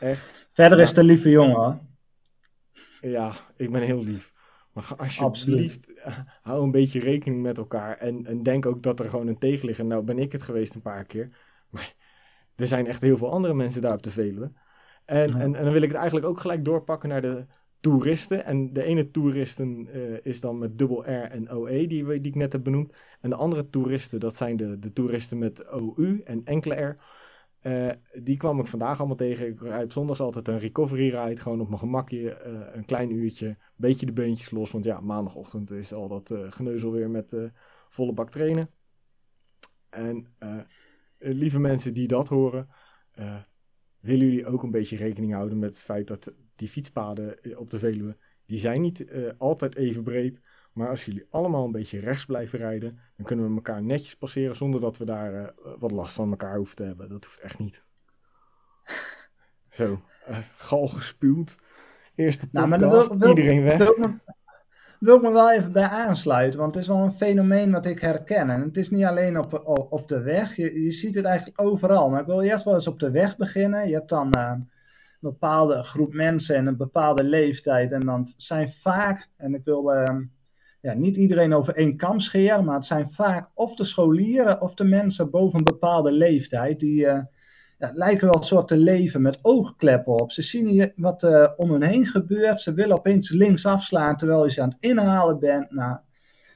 [0.00, 0.48] Echt.
[0.52, 1.93] Verder is een lieve jongen.
[3.10, 4.32] Ja, ik ben heel lief.
[4.72, 5.92] Maar alsjeblieft,
[6.42, 7.98] hou een beetje rekening met elkaar.
[7.98, 9.84] En, en denk ook dat er gewoon een tegenligger.
[9.84, 11.28] Nou ben ik het geweest een paar keer.
[11.70, 11.94] Maar
[12.56, 14.52] er zijn echt heel veel andere mensen daar op de Veluwe.
[15.04, 17.46] En, en, en dan wil ik het eigenlijk ook gelijk doorpakken naar de
[17.80, 18.44] toeristen.
[18.44, 22.34] En de ene toeristen uh, is dan met dubbel R en OE, die, die ik
[22.34, 22.94] net heb benoemd.
[23.20, 26.96] En de andere toeristen, dat zijn de, de toeristen met OU en enkele R.
[27.64, 29.46] Uh, die kwam ik vandaag allemaal tegen.
[29.46, 31.40] Ik rijd op zondags altijd een recovery ride.
[31.40, 33.46] Gewoon op mijn gemakje, uh, een klein uurtje.
[33.46, 34.70] Een beetje de beentjes los.
[34.70, 37.36] Want ja, maandagochtend is al dat uh, geneuzel weer met
[37.88, 38.70] volle bak trainen.
[39.90, 40.34] En
[41.18, 42.68] lieve mensen die dat horen.
[44.00, 47.78] willen jullie ook een beetje rekening houden met het feit dat die fietspaden op de
[47.78, 48.16] Veluwe.
[48.46, 49.06] Die zijn niet
[49.38, 50.40] altijd even breed.
[50.74, 54.56] Maar als jullie allemaal een beetje rechts blijven rijden, dan kunnen we elkaar netjes passeren
[54.56, 57.08] zonder dat we daar uh, wat last van elkaar hoeven te hebben.
[57.08, 57.84] Dat hoeft echt niet.
[59.70, 61.56] Zo, uh, gal gespuwd.
[62.14, 63.78] Eerste Nou, podcast, maar dan wil- wil- iedereen weg.
[63.78, 64.18] Wil ik, me,
[65.00, 68.00] wil ik me wel even bij aansluiten, want het is wel een fenomeen wat ik
[68.00, 68.50] herken.
[68.50, 71.60] En het is niet alleen op, op, op de weg, je, je ziet het eigenlijk
[71.60, 72.10] overal.
[72.10, 73.88] Maar ik wil eerst wel eens op de weg beginnen.
[73.88, 74.70] Je hebt dan eh, een
[75.20, 77.92] bepaalde groep mensen en een bepaalde leeftijd.
[77.92, 80.16] En dan zijn vaak, en ik wil eh,
[80.84, 84.74] ja, niet iedereen over één kam scheren, maar het zijn vaak of de scholieren of
[84.74, 87.06] de mensen boven een bepaalde leeftijd die...
[87.06, 87.22] eh,
[87.78, 90.32] ja, lijken wel een soort te leven met oogkleppen op.
[90.32, 92.60] Ze zien wat er om hen heen gebeurt.
[92.60, 95.70] Ze willen opeens links afslaan terwijl je ze aan het inhalen bent.
[95.70, 95.96] Nou,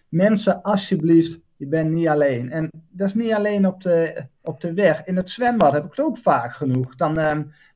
[0.08, 2.50] mensen, alsjeblieft, je bent niet alleen.
[2.50, 5.04] En dat is niet alleen op de, op de weg.
[5.04, 6.94] In het zwembad heb ik het ook vaak genoeg.
[6.94, 7.14] Dan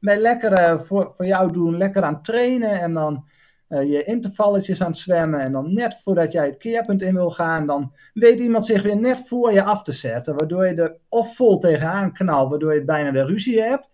[0.01, 2.81] je lekker eh, voor, voor jou doen, lekker aan trainen.
[2.81, 3.25] En dan
[3.73, 5.41] eh, je intervalletjes aan het zwemmen.
[5.41, 9.01] En dan net voordat jij het keerpunt in wil gaan, dan weet iemand zich weer
[9.01, 10.37] net voor je af te zetten.
[10.37, 13.89] Waardoor je er of vol tegenaan knalt, waardoor je bijna weer ruzie hebt.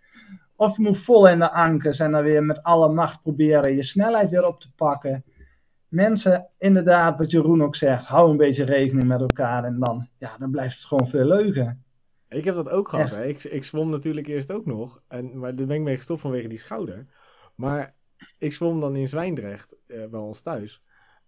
[0.57, 3.83] Of je moet vol in de ankers en dan weer met alle macht proberen je
[3.83, 5.25] snelheid weer op te pakken.
[5.88, 10.31] Mensen, inderdaad, wat Jeroen ook zegt, hou een beetje rekening met elkaar en dan, ja,
[10.38, 11.77] dan blijft het gewoon veel leuker.
[12.29, 13.11] Ik heb dat ook gehad.
[13.11, 13.25] Hè.
[13.25, 15.01] Ik, ik zwom natuurlijk eerst ook nog.
[15.09, 17.07] En, maar daar ben ik mee gestopt vanwege die schouder.
[17.55, 17.97] Maar
[18.39, 20.83] ik zwom dan in Zwijndrecht, eh, bij ons thuis.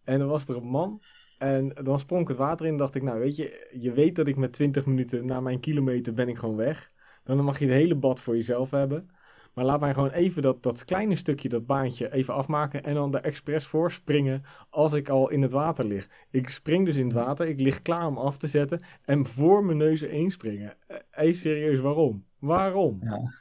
[0.04, 1.02] En dan was er een man.
[1.38, 2.76] En dan sprong ik het water in.
[2.76, 6.14] dacht ik, nou weet je, je weet dat ik met 20 minuten na mijn kilometer
[6.14, 6.92] ben ik gewoon weg.
[7.24, 9.10] Dan mag je het hele bad voor jezelf hebben.
[9.54, 12.84] Maar laat mij gewoon even dat, dat kleine stukje, dat baantje, even afmaken.
[12.84, 16.08] En dan er expres voor springen als ik al in het water lig.
[16.30, 17.48] Ik spring dus in het water.
[17.48, 18.82] Ik lig klaar om af te zetten.
[19.04, 20.76] En voor mijn neus erin springen.
[20.86, 22.24] Eh, Hey, serieus, waarom?
[22.38, 22.98] Waarom?
[23.02, 23.32] Ja,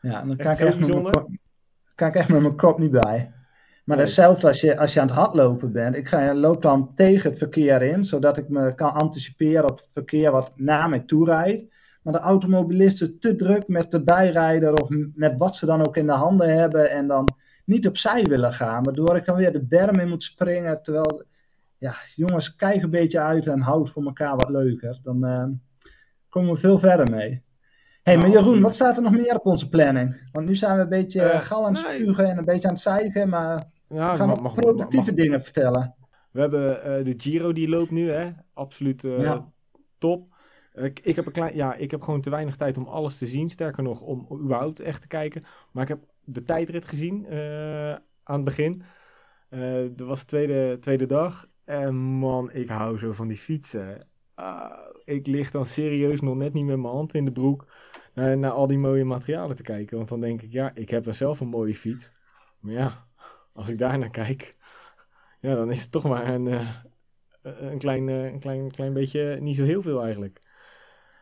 [0.00, 1.10] ja en dan kan ik, zo
[1.94, 3.32] kan ik echt met mijn kop niet bij.
[3.84, 4.06] Maar Nee.
[4.06, 5.96] hetzelfde als je, als je aan het hardlopen bent.
[5.96, 9.88] Ik ga, loop dan tegen het verkeer in, zodat ik me kan anticiperen op het
[9.92, 11.64] verkeer wat naar mij toe rijdt.
[12.02, 16.06] Maar de automobilisten te druk met de bijrijder of met wat ze dan ook in
[16.06, 17.28] de handen hebben en dan
[17.64, 18.82] niet opzij willen gaan.
[18.82, 20.82] Waardoor ik dan weer de berm in moet springen.
[20.82, 21.22] Terwijl,
[21.78, 25.00] ja, jongens, kijk een beetje uit en houd voor elkaar wat leuker.
[25.02, 25.44] Dan eh,
[26.28, 27.42] komen we veel verder mee.
[28.04, 28.62] Hey, maar Jeroen, absoluut.
[28.62, 30.28] wat staat er nog meer op onze planning?
[30.32, 31.94] Want nu zijn we een beetje Eh, eh, gal aan het nee.
[32.00, 35.42] spugen en een beetje aan het zeiken, maar Ja, we gaan mag- productieve mag- dingen
[35.42, 35.94] vertellen.
[36.30, 38.30] We hebben eh, de Giro die loopt nu, hè?
[38.54, 39.52] Absoluut Ja.
[39.98, 40.32] top.
[40.74, 43.26] Ik, ik, heb een klein, ja, ik heb gewoon te weinig tijd om alles te
[43.26, 43.48] zien.
[43.48, 45.42] Sterker nog, om überhaupt echt te kijken.
[45.72, 47.26] Maar ik heb de tijdrit gezien
[48.22, 48.82] aan het begin.
[49.96, 51.46] Dat was de tweede, tweede dag.
[51.64, 54.06] En man, ik hou zo van die fietsen.
[54.34, 57.66] Ah, ik lig dan serieus nog net niet met mijn hand in de broek
[58.14, 59.96] naar, naar al die mooie materialen te kijken.
[59.96, 62.12] Want dan denk ik, ja, ik heb er zelf een mooie fiets.
[62.58, 63.06] Maar ja,
[63.52, 64.56] als ik daar naar kijk,
[65.40, 66.74] ja, dan is het toch maar een, eh,
[67.42, 70.40] een, klein, eh, een klein, klein beetje, niet zo heel veel eigenlijk.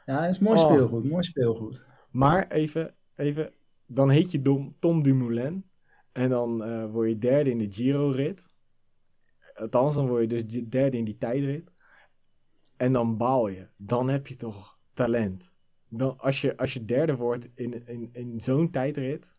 [0.07, 0.64] Ja, het is mooi Oh.
[0.64, 1.85] speelgoed, mooi speelgoed.
[2.11, 3.53] Maar even, even
[3.87, 5.70] dan heet je Dom, Tom Dumoulin.
[6.12, 8.51] En dan eh, word je derde in de Giro-rit.
[9.55, 11.71] Althans, dan word je dus de- derde in die tijdrit.
[12.82, 13.66] En dan baal je.
[13.76, 15.52] Dan heb je toch talent.
[15.88, 19.34] Dan, als, je, als je derde wordt in, in, in zo'n tijdrit.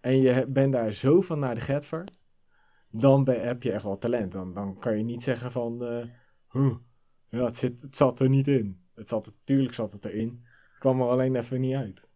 [0.00, 2.04] En je bent daar zo van naar de Getver.
[2.90, 4.32] Dan ben, heb je echt wel talent.
[4.32, 5.82] Dan, dan kan je niet zeggen van...
[6.50, 6.74] huh,
[7.28, 8.80] ja, het, zit, het zat er niet in.
[8.94, 10.40] Het zat, er- tuurlijk zat het erin.
[10.70, 12.08] Het kwam er alleen even niet uit.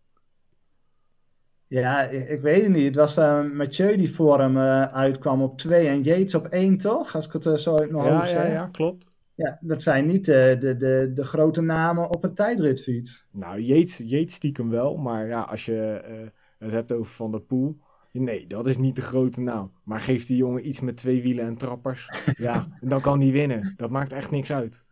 [1.66, 2.85] Ja, ik, weet het niet.
[2.85, 6.79] Het was eh Mathieu die voor hem eh, uitkwam op 2 en Yates op 1,
[6.79, 7.14] toch?
[7.14, 9.13] Als ik het zo uit mijn Ja, hoofd ja, ja, klopt.
[9.37, 13.27] Ja, dat zijn niet eh, de, de, de grote namen op een tijdritfiets.
[13.31, 16.27] Nou, Yates stiekem wel, maar ja, als je eh,
[16.59, 17.79] het hebt over Van der Poel,
[18.12, 19.73] nee, dat is niet de grote naam.
[19.85, 23.73] Maar geeft die jongen iets met twee wielen en trappers, ja, dan kan die winnen.
[23.77, 24.85] Dat maakt echt niks uit.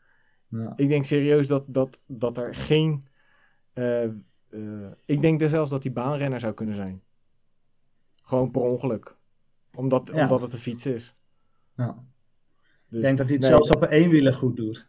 [0.49, 0.73] Ja.
[0.77, 3.07] Ik denk serieus dat, dat, dat er geen...
[3.73, 4.05] eh,
[5.05, 7.03] ik denk dus zelfs dat hij baanrenner zou kunnen zijn.
[8.23, 9.17] Gewoon per ongeluk.
[9.75, 10.23] Omdat, Ja.
[10.23, 11.17] omdat het een fiets is.
[11.77, 12.05] Ja.
[12.93, 14.87] Dus, Ik denk dat hij het nee, zelfs op een eenwieler goed doet.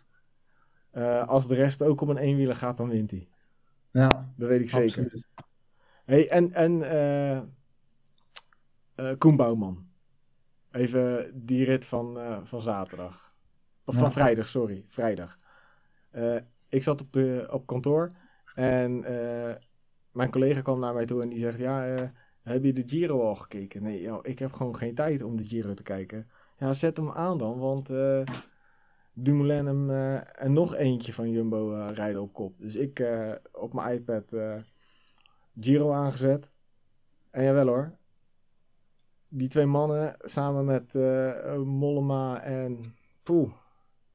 [0.91, 3.27] eh, als de rest ook op een eenwieler gaat, dan wint hij.
[3.91, 5.25] Ja, Dat weet ik zeker.
[6.05, 7.37] Hey, en en eh
[8.95, 9.87] eh, Koen Bouwman.
[10.71, 13.33] Even die rit van, van zaterdag.
[13.85, 14.85] Of van vrijdag, sorry.
[14.87, 15.39] Vrijdag.
[16.69, 18.11] Ik zat op, de, op kantoor
[18.55, 18.99] en
[20.11, 22.11] mijn collega kwam naar mij toe en die zegt: Ja,
[22.41, 23.83] heb je de Giro al gekeken?
[23.83, 26.29] Nee, joh, ik heb gewoon geen tijd om de Giro te kijken.
[26.63, 28.21] Ja, zet hem aan dan, want eh
[29.13, 32.53] Dumoulin hem, eh, en nog eentje van Jumbo eh, rijden op kop.
[32.57, 33.03] Dus ik
[33.51, 34.33] op mijn iPad
[35.59, 36.49] Giro aangezet.
[37.31, 37.91] En jawel hoor.
[39.27, 40.93] Die twee mannen samen met
[41.65, 42.79] Mollema en
[43.23, 43.51] Poeh.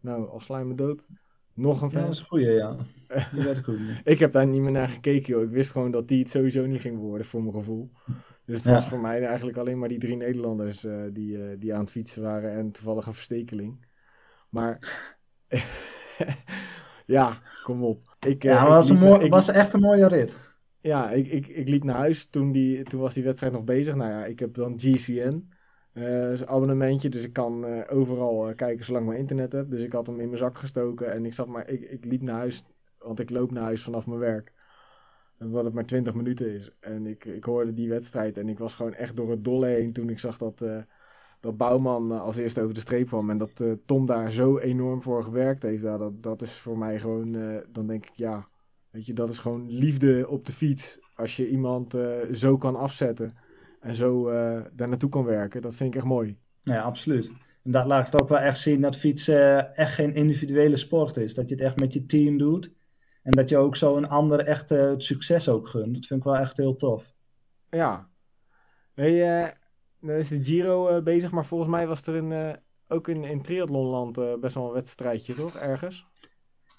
[0.01, 1.07] Nou, al slijm me dood.
[1.55, 2.11] Nog een Ja, dat fan.
[2.11, 2.77] is goeie, ja.
[3.33, 4.01] Die ook niet.
[4.05, 5.43] Ik heb daar niet meer naar gekeken, joh.
[5.43, 7.91] Ik wist gewoon dat die het sowieso niet ging worden, voor mijn gevoel.
[8.49, 11.91] Dus het was voor mij eigenlijk alleen maar die drie Nederlanders die, die aan het
[11.91, 13.87] fietsen waren en toevallig een verstekeling.
[14.49, 14.79] Maar
[17.07, 18.17] ja, kom op.
[18.27, 20.37] Ik, ja, het was, een mooi, was echt een mooie rit.
[20.81, 23.95] Ja, ik, ik, ik liep naar huis toen, die, toen was die wedstrijd nog bezig.
[23.95, 25.49] Nou ja, ik heb dan GCN.
[25.93, 29.71] Uh, een abonnementje, dus ik kan uh, overal uh, kijken zolang ik mijn internet heb.
[29.71, 32.23] Dus ik had hem in mijn zak gestoken en ik zat maar, ik, ik liep
[32.23, 32.63] naar huis,
[32.99, 34.53] want ik loop naar huis vanaf mijn werk.
[35.39, 36.71] Wat het maar 20 minuten is.
[36.81, 39.93] En ik, ik hoorde die wedstrijd en ik was gewoon echt door het dolle heen
[39.93, 40.65] toen ik zag dat,
[41.41, 43.31] dat Bouwman als eerste over de streep kwam.
[43.31, 45.83] En dat Tom daar zo enorm voor gewerkt heeft.
[45.83, 47.33] Dat, dat is voor mij gewoon,
[47.73, 48.49] dan denk ik ja,
[48.91, 50.99] weet je, dat is gewoon liefde op de fiets.
[51.15, 51.97] Als je iemand
[52.33, 53.37] zo kan afzetten
[53.81, 54.31] en zo
[54.73, 55.63] daar naartoe kan werken.
[55.63, 56.37] Dat vind ik echt mooi.
[56.61, 57.31] Ja, absoluut.
[57.65, 61.35] En dat laat het ook wel echt zien dat fietsen echt geen individuele sport is.
[61.35, 62.77] Dat je het echt met je team doet.
[63.29, 65.95] En dat je ook zo een ander echt uh, het succes ook gunt.
[65.95, 67.15] Dat vind ik wel echt heel tof.
[67.71, 68.09] Ja.
[68.95, 69.47] Nee, uh,
[70.01, 74.41] nou is de Giro bezig, maar volgens mij was er een, ook in, in triathlonland
[74.41, 75.57] best wel een wedstrijdje, toch?
[75.57, 76.07] Ergens?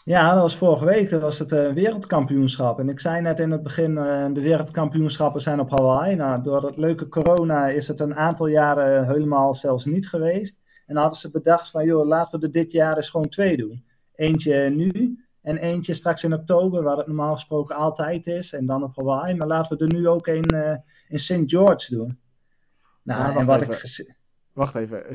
[0.03, 1.09] Ja, dat was vorige week.
[1.09, 2.79] Dat was het wereldkampioenschap.
[2.79, 3.95] En ik zei net in het begin,
[4.33, 6.15] de wereldkampioenschappen zijn op Hawaii.
[6.15, 10.57] Nou, door het leuke corona is het een aantal jaren helemaal zelfs niet geweest.
[10.85, 13.57] En dan hadden ze bedacht van, joh, laten we er dit jaar eens gewoon twee
[13.57, 13.85] doen.
[14.15, 18.53] Eentje nu en eentje straks in oktober, waar het normaal gesproken altijd is.
[18.53, 19.35] En dan op Hawaii.
[19.35, 20.75] Maar laten we er nu ook een uh,
[21.07, 21.43] in St.
[21.45, 22.19] George doen.
[23.03, 24.17] Nou, en wat ik...
[24.53, 25.05] Wacht even,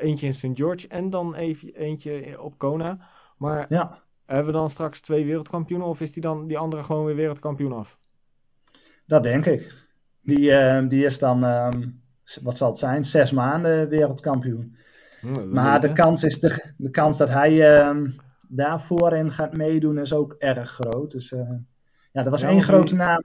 [0.00, 0.48] eentje in St.
[0.52, 2.98] George en dan even eentje op Kona...
[3.36, 4.02] Maar ja.
[4.26, 7.72] hebben we dan straks twee wereldkampioenen of is die dan die andere gewoon weer wereldkampioen
[7.72, 7.98] af?
[9.06, 9.72] Dat denk ik.
[10.20, 11.68] Die, uh, die is dan, uh,
[12.42, 14.76] wat zal het zijn, zes maanden wereldkampioen.
[15.20, 18.08] Hm, maar de kans, is de, de kans dat hij uh,
[18.54, 21.10] daarvoor in gaat meedoen is ook erg groot.
[21.10, 21.50] Dus uh,
[22.12, 23.22] ja, dat was één grote naam.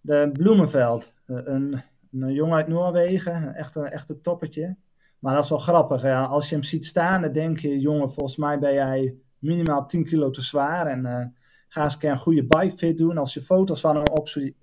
[0.00, 1.82] De Bloemenveld, een,
[2.12, 4.76] een jongen uit Noorwegen, echt een echte toppertje.
[5.18, 6.02] Maar dat is wel grappig.
[6.02, 6.24] Ja.
[6.24, 10.04] Als je hem ziet staan, dan denk je, jongen, volgens mij ben jij minimaal 10
[10.04, 10.86] kilo te zwaar.
[10.86, 11.24] En uh,
[11.68, 13.18] ga eens een keer een goede bike fit doen.
[13.18, 14.04] Als je foto's van hem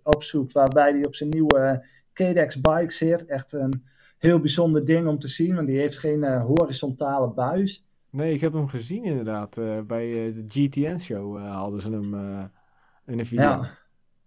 [0.04, 3.26] opzoekt, waarbij hij op zijn nieuwe KDX bike zit.
[3.26, 3.86] Echt een
[4.18, 7.86] heel bijzonder ding om te zien, want die heeft geen uh, horizontale buis.
[8.12, 9.58] Nee, ik heb hem gezien inderdaad.
[9.58, 12.14] Uh, bij de GTN-show hadden ze hem
[13.06, 13.44] in een video.
[13.44, 13.78] Ja,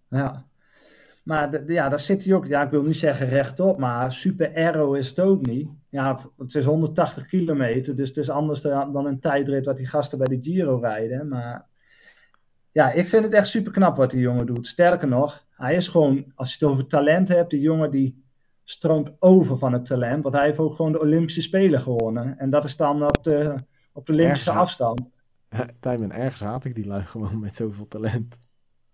[0.08, 0.46] ja.
[1.22, 4.92] Maar ja, daar zit hij ook, ja, ik wil niet zeggen rechtop, maar super aero
[4.92, 5.68] is het ook niet.
[5.88, 10.18] Ja, het is 180 kilometer, dus het is anders dan een tijdrit wat die gasten
[10.18, 11.28] bij de Giro rijden.
[11.28, 11.66] Maar
[12.72, 14.66] ja, ik vind het echt super knap wat die jongen doet.
[14.66, 18.24] Sterker nog, hij is gewoon, als je het over talent hebt, die jongen die
[18.64, 20.22] stroomt over van het talent.
[20.22, 22.38] Want hij heeft ook gewoon de Olympische Spelen gewonnen.
[22.38, 23.54] En dat is dan de,
[23.92, 25.10] op de Olympische afstand.
[25.80, 28.38] Tijmen, ergens haat ik die lui gewoon met zoveel talent.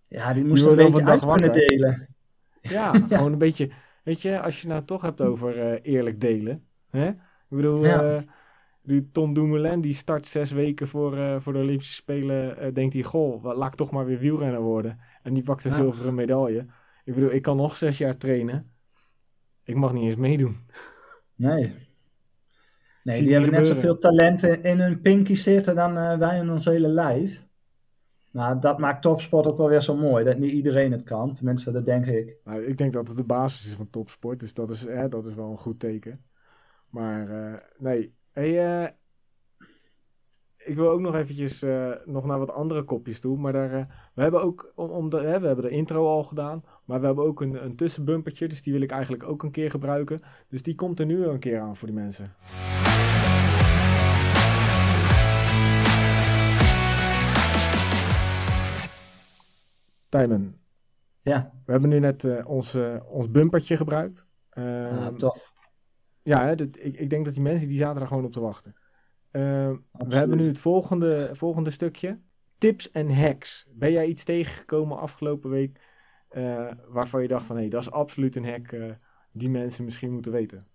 [0.09, 2.09] Ja, die moest een beetje uit kunnen delen.
[2.61, 3.71] Ja, gewoon een beetje.
[4.05, 6.67] Weet je, als je nou toch hebt over uh, eerlijk delen.
[6.91, 7.09] Hè?
[7.09, 7.17] Ik
[7.57, 8.25] bedoel, ja.
[8.85, 12.75] uh, Tom Dumoulin die start zes weken voor, uh, voor de Olympische Spelen.
[12.75, 14.99] denkt hij, goh, laat ik toch maar weer wielrenner worden.
[15.23, 16.67] En die pakt een zilveren medaille.
[17.05, 18.73] Ik bedoel, ik kan nog zes jaar trainen.
[19.63, 20.57] Ik mag niet eens meedoen.
[21.35, 21.88] Nee.
[23.13, 26.89] Nee, die hebben net zoveel talenten in hun pinky zitten dan wij in ons hele
[26.89, 27.47] lijf.
[28.33, 30.25] Nou, dat maakt topsport ook wel weer zo mooi.
[30.25, 31.35] Dat niet iedereen het kan.
[31.35, 32.37] Tenminste, dat denk ik.
[32.45, 34.41] Nou, ik denk dat het de basis is van topsport.
[34.41, 36.25] Dus dat is, hè, dat is wel een goed teken.
[36.91, 38.15] Maar uh, nee.
[38.33, 38.89] Hey, uh,
[40.57, 41.65] ik wil ook nog eventjes
[42.05, 43.39] nog naar wat andere kopjes toe.
[43.39, 46.65] Maar daar, we hebben ook, om, om de, hè, we hebben de intro al gedaan.
[46.89, 48.49] Maar we hebben ook een, een tussenbumpertje.
[48.49, 50.21] Dus die wil ik eigenlijk ook een keer gebruiken.
[50.49, 52.35] Dus die komt er nu een keer aan voor die mensen.
[60.09, 60.61] Tijmen.
[61.23, 61.53] Ja.
[61.65, 64.27] We hebben nu net uh, ons, uh, ons bumpertje gebruikt.
[64.53, 65.53] Uh, ah, tof.
[66.23, 68.41] Ja, hè, dit, ik, ik denk dat die mensen die zaten er gewoon op te
[68.41, 68.77] wachten.
[69.31, 72.21] Ehm, we hebben nu het volgende, volgende stukje.
[72.59, 73.67] Tips en hacks.
[73.71, 75.88] Ben jij iets tegengekomen afgelopen week
[76.29, 78.77] eh, waarvan je dacht van hé, hey, dat is absoluut een hack
[79.33, 80.67] die mensen misschien moeten weten?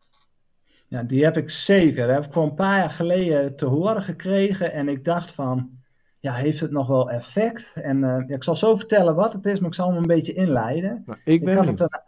[0.88, 2.08] Ja, die heb ik zeker.
[2.08, 5.84] Dat heb ik voor een paar jaar geleden te horen gekregen en ik dacht van
[6.24, 7.72] ja, heeft het nog wel effect?
[7.74, 10.08] En uh, ja, ik zal zo vertellen wat het is, maar ik zal hem een
[10.08, 11.04] beetje inleiden.
[11.06, 12.00] Nou, ik, ben ik, had het een,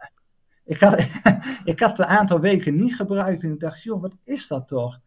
[0.64, 0.98] ik, had,
[1.64, 4.68] ik had het een aantal weken niet gebruikt en ik dacht, joh, wat is dat
[4.68, 5.00] toch?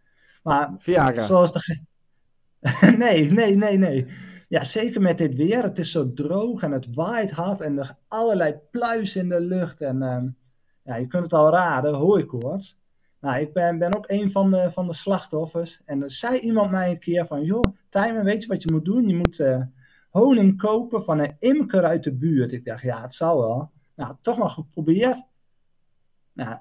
[0.43, 1.25] Maar Viagra.
[1.25, 1.79] zoals de...
[2.97, 4.07] nee, nee, nee, nee.
[4.49, 5.63] Ja, zeker met dit weer.
[5.63, 9.81] Het is zo droog en het waait hard en er allerlei pluis in de lucht.
[9.81, 10.23] En uh,
[10.83, 12.79] ja, je kunt het al raden, hooikoorts.
[13.19, 15.81] Nou, ik ben, ben ook een van de, van de slachtoffers.
[15.85, 18.85] En er zei iemand mij een keer van, joh, Tijmen, weet je wat je moet
[18.85, 19.07] doen?
[19.07, 19.61] Je moet uh,
[20.09, 22.51] honing kopen van een imker uit de buurt.
[22.51, 23.71] Ik dacht, ja, het zal wel.
[23.95, 25.23] Nou, toch maar geprobeerd.
[26.33, 26.57] Nou,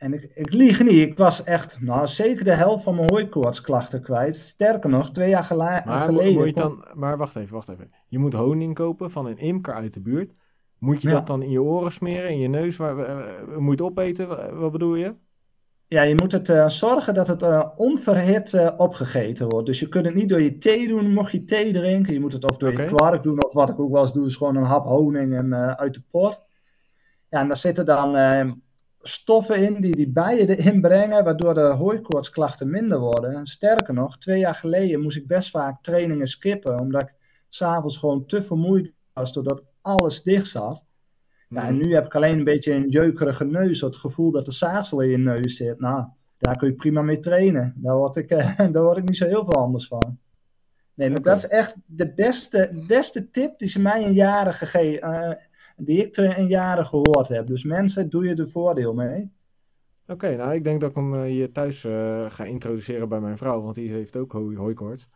[0.00, 4.02] en ik, ik lieg niet, ik was echt, nou zeker de helft van mijn hooikoortsklachten
[4.02, 4.36] kwijt.
[4.36, 6.34] Sterker nog, twee jaar gela- Maar, geleden.
[6.34, 7.90] moet je dan, maar wacht even, wacht even.
[8.08, 10.38] Je moet honing kopen van een imker uit de buurt.
[10.78, 11.14] Moet je Ja.
[11.14, 12.76] dat dan in je oren smeren, in je neus?
[12.76, 14.28] Waar, eh, moet je het opeten?
[14.28, 15.14] Wa- Wat bedoel je?
[15.86, 19.66] Ja, je moet het eh, zorgen dat het eh, onverhit opgegeten wordt.
[19.66, 22.12] Dus je kunt het niet door je thee doen, mocht je thee drinken.
[22.12, 22.82] Je moet het of door Oké.
[22.82, 25.34] je kwark doen, of wat ik ook wel eens doe, is gewoon een hap honing
[25.34, 26.44] en, uit de pot.
[27.28, 28.16] Ja, en daar zitten dan
[29.02, 33.32] stoffen in die die bijen erin brengen, waardoor de hooikoortsklachten minder worden.
[33.32, 37.14] En sterker nog, twee jaar geleden moest ik best vaak trainingen skippen, omdat ik
[37.48, 40.86] s'avonds gewoon te vermoeid was, doordat alles dicht zat.
[41.48, 41.86] Ja, en Mhm.
[41.86, 43.80] nu heb ik alleen een beetje een jeukerige neus.
[43.80, 45.80] Het gevoel dat de zaagsel in je neus zit.
[45.80, 46.04] Nou,
[46.38, 47.74] daar kun je prima mee trainen.
[47.76, 50.18] Daar word ik, eh, daar word ik niet zo heel veel anders van.
[50.94, 55.38] Nee, maar dat is echt de beste, beste tip die ze mij in jaren gegeven.
[55.84, 57.46] Die ik in jaren gehoord heb.
[57.46, 59.30] Dus mensen, doe je er voordeel mee.
[60.06, 63.38] Oké, nou ik denk dat ik hem eh, hier thuis eh, ga introduceren bij mijn
[63.38, 65.08] vrouw, want die heeft ook ho hooikoorts.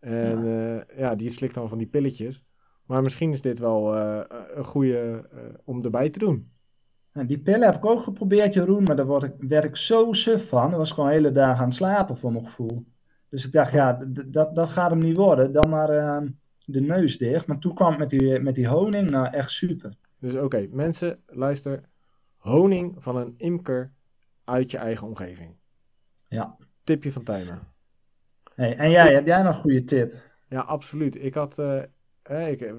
[0.00, 0.84] En ja.
[0.96, 2.42] ja, die slikt dan van die pilletjes.
[2.88, 4.20] Maar misschien is dit wel eh,
[4.54, 6.52] een goede eh, om erbij te doen.
[7.12, 10.12] En die pillen heb ik ook geprobeerd, Jeroen, maar daar word ik, werd ik zo
[10.12, 10.70] suf van.
[10.70, 12.86] Dat was gewoon hele dagen aan het slapen voor mijn gevoel.
[13.28, 15.52] Dus ik dacht, ja, dat, dat gaat hem niet worden.
[15.52, 16.28] Dan maar eh,
[16.70, 17.46] de neus dicht.
[17.46, 19.96] Maar toen kwam het met die, met die honing, nou echt super.
[20.18, 21.80] Dus oké, mensen, luister.
[22.36, 23.92] Honing van een imker
[24.44, 25.56] uit je eigen omgeving.
[26.28, 26.56] Ja.
[26.84, 27.58] Tipje van Tijmen.
[28.54, 30.14] Hey, en jij, heb jij nog een goede tip?
[30.48, 31.22] Ja, absoluut.
[31.22, 32.74] Ik had, eh, ik, eh,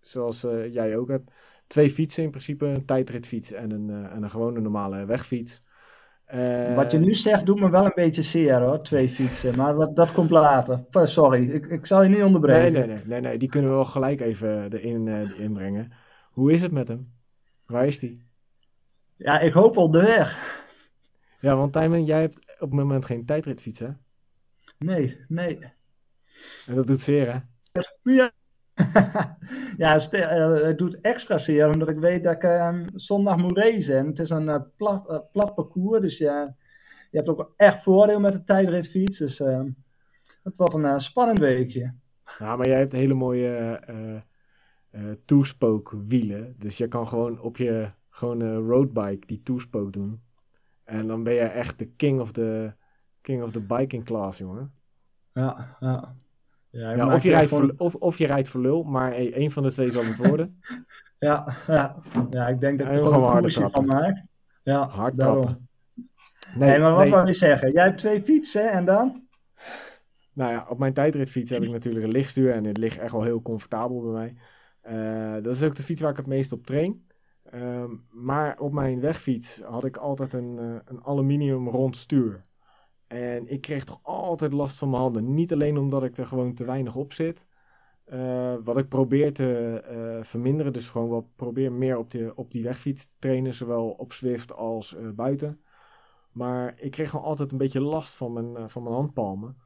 [0.00, 1.30] zoals eh, jij ook hebt,
[1.66, 2.66] twee fietsen in principe.
[2.66, 5.62] Een tijdritfiets en een, en een gewone normale wegfiets.
[6.28, 9.56] Eh, Wat je nu zegt doet me wel een beetje zeer hoor, twee fietsen.
[9.56, 10.84] Maar dat, dat komt later.
[10.90, 12.72] Sorry, ik, ik zal je niet onderbreken.
[12.72, 15.92] Nee, nee, nee, nee, nee, die kunnen we wel gelijk even erin eh, inbrengen.
[16.30, 17.12] Hoe is het met hem?
[17.66, 18.26] Waar is die?
[19.16, 20.56] Ja, ik hoop al de weg.
[21.40, 23.88] Ja, want Tijmen, jij hebt op het moment geen tijdritfiets, hè?
[24.78, 25.58] Nee, nee.
[26.66, 27.38] En dat doet zeer, hè?
[28.02, 28.32] Ja,
[29.76, 33.96] ja eh, het doet extra zeer omdat ik weet dat ik eh, zondag moet racen.
[33.96, 36.56] En het is een eh, plat, eh, plat parcours, dus ja,
[37.10, 39.18] je hebt ook echt voordeel met de tijdritfiets.
[39.18, 39.62] Dus eh,
[40.42, 41.94] het wordt een spannend weekje.
[42.38, 43.48] Ja, maar jij hebt hele mooie
[43.86, 44.16] eh
[44.90, 46.54] eh two-spoke wielen.
[46.58, 50.22] Dus je kan gewoon op je gewone roadbike die two-spoke doen.
[50.84, 52.72] En dan ben je echt de king of the,
[53.20, 54.72] king of the biking class, jongen.
[55.32, 56.16] Ja, ja.
[56.70, 59.62] Ja, of, je rijdt gewoon- voor, of, of je rijdt voor lul, maar één van
[59.62, 60.56] de twee zal het worden.
[61.18, 61.96] Ja, ja.
[62.30, 64.24] ja, ik denk dat ik er gewoon een koersje van maak.
[64.62, 65.68] Ja, Hard trappen.
[66.54, 67.72] Nee, maar wat wou je zeggen?
[67.72, 69.26] Jij hebt twee fietsen en dan?
[70.32, 73.22] Nou ja, op mijn tijdritfiets heb ik natuurlijk een lichtstuur en het ligt echt wel
[73.22, 74.34] heel comfortabel bij mij.
[74.80, 77.06] Eh, dat is ook de fiets waar ik het meest op train.
[77.50, 82.40] Ehm, maar op mijn wegfiets had ik altijd een, eh, een aluminium rond stuur.
[83.08, 85.34] En ik kreeg toch altijd last van mijn handen.
[85.34, 87.46] Niet alleen omdat ik er gewoon te weinig op zit.
[88.04, 90.72] eh, wat ik probeer te eh, verminderen.
[90.72, 93.54] Dus gewoon wel probeer meer op, de, op die wegfiets te trainen.
[93.54, 95.62] Zowel op Zwift als eh, buiten.
[96.32, 99.58] Maar ik kreeg gewoon altijd een beetje last van mijn, van mijn handpalmen.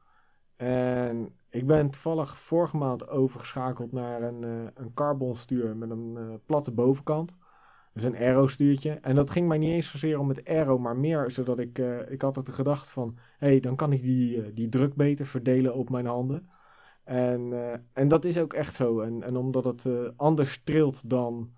[0.55, 4.43] En ik ben toevallig vorige maand overgeschakeld naar een,
[4.75, 7.35] een carbon stuur met een platte bovenkant.
[7.93, 8.91] Dus een aero stuurtje.
[8.91, 12.11] En dat ging mij niet eens zozeer om het aero, maar meer zodat ik, eh,
[12.11, 14.95] ik had het de gedachte van, hé, hey, dan kan ik die, eh, die druk
[14.95, 16.49] beter verdelen op mijn handen.
[17.03, 18.99] En, eh, en dat is ook echt zo.
[18.99, 21.53] En, en omdat het anders trilt dan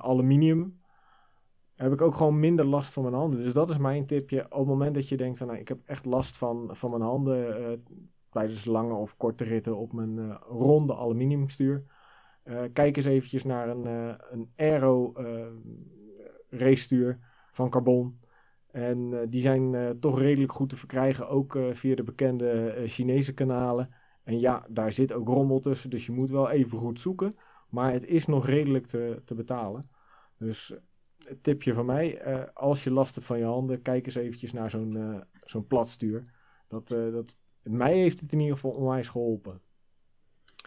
[0.00, 0.80] aluminium,
[1.74, 3.42] heb ik ook gewoon minder last van mijn handen.
[3.42, 4.44] Dus dat is mijn tipje.
[4.44, 7.84] Op het moment dat je denkt, nou, ik heb echt last van, van mijn handen
[8.30, 11.84] tijdens lange of korte ritten op mijn ronde aluminiumstuur.
[12.44, 15.46] Eh kijk eens eventjes naar een, eh, een aero eh
[16.48, 17.18] racestuur
[17.52, 18.20] van carbon.
[18.70, 23.94] En die zijn toch redelijk goed te verkrijgen, ook via de bekende Chinese kanalen.
[24.24, 27.36] En ja, daar zit ook rommel tussen, dus je moet wel even goed zoeken.
[27.68, 29.90] Maar het is nog redelijk te, te betalen.
[30.38, 30.74] Dus
[31.18, 34.70] het tipje van mij, als je last hebt van je handen, kijk eens eventjes naar
[34.70, 36.32] zo'n zo'n platstuur.
[36.68, 39.60] Dat, dat, mij heeft het in ieder geval onwijs geholpen.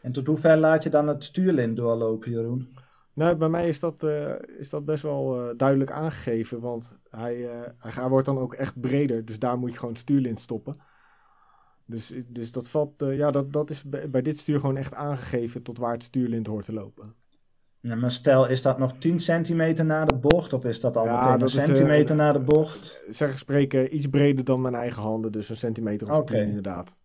[0.02, 2.68] En tot hoever laat je dan het stuurlint doorlopen, Jeroen?
[3.14, 7.50] Nou, bij mij is dat, eh, is dat best wel eh, duidelijk aangegeven, want hij,
[7.50, 9.26] eh, hij gaat- wordt dan ook echt breder.
[9.26, 10.76] Dus daar moet je gewoon stuurlint stoppen.
[11.86, 15.78] Dus, dus dat valt, ja, dat, dat is bij, dit stuur gewoon echt aangegeven tot
[15.78, 17.14] waar het stuurlint hoort te lopen.
[17.80, 20.54] Ja, maar stel, is dat nog 10 centimeter na de bocht?
[20.54, 23.00] Of is dat al Ja, meteen dat een centimeter na de bocht?
[23.10, 26.34] Zeg spreken iets breder dan mijn eigen handen, dus een centimeter of Oké.
[26.34, 26.98] tien inderdaad.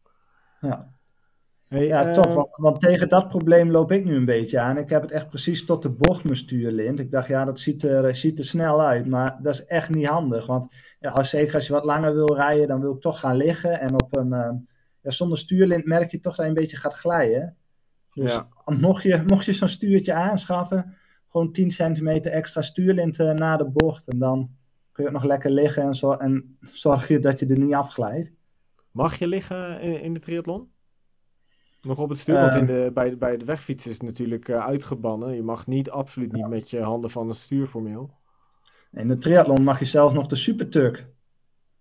[0.61, 0.93] Ja.
[1.80, 2.32] Ja, uh, top.
[2.32, 4.76] Want, want, tegen dat probleem loop ik nu een beetje aan.
[4.76, 6.98] Ik heb het echt precies tot de bocht mijn stuurlint.
[6.98, 9.06] Ik dacht, ja, dat ziet er, ziet er snel uit.
[9.06, 10.46] Maar dat is echt niet handig.
[10.46, 13.36] Want ja, als, zeker als je wat langer wil rijden, dan wil ik toch gaan
[13.36, 13.80] liggen.
[13.80, 14.50] En op een, uh,
[15.00, 17.56] ja, zonder stuurlint merk je toch dat je een beetje gaat glijden.
[18.14, 18.48] Dus Ja.
[18.64, 20.96] mocht je, mocht je zo'n stuurtje aanschaffen,
[21.28, 24.08] gewoon 10 centimeter extra stuurlint eh, na de bocht.
[24.08, 24.50] En dan
[24.92, 27.74] kun je ook nog lekker liggen en, zo, en zorg je dat je er niet
[27.74, 28.32] afglijdt.
[28.90, 30.70] Mag je liggen in, in de triathlon?
[31.82, 34.48] Nog op het stuur, want in de, bij, de, bij de wegfiets is het natuurlijk
[34.48, 35.34] eh, uitgebannen.
[35.34, 38.10] Je mag niet, absoluut niet met je handen van het stuur formeel.
[38.90, 41.06] In de triathlon mag je zelfs nog de supertuk.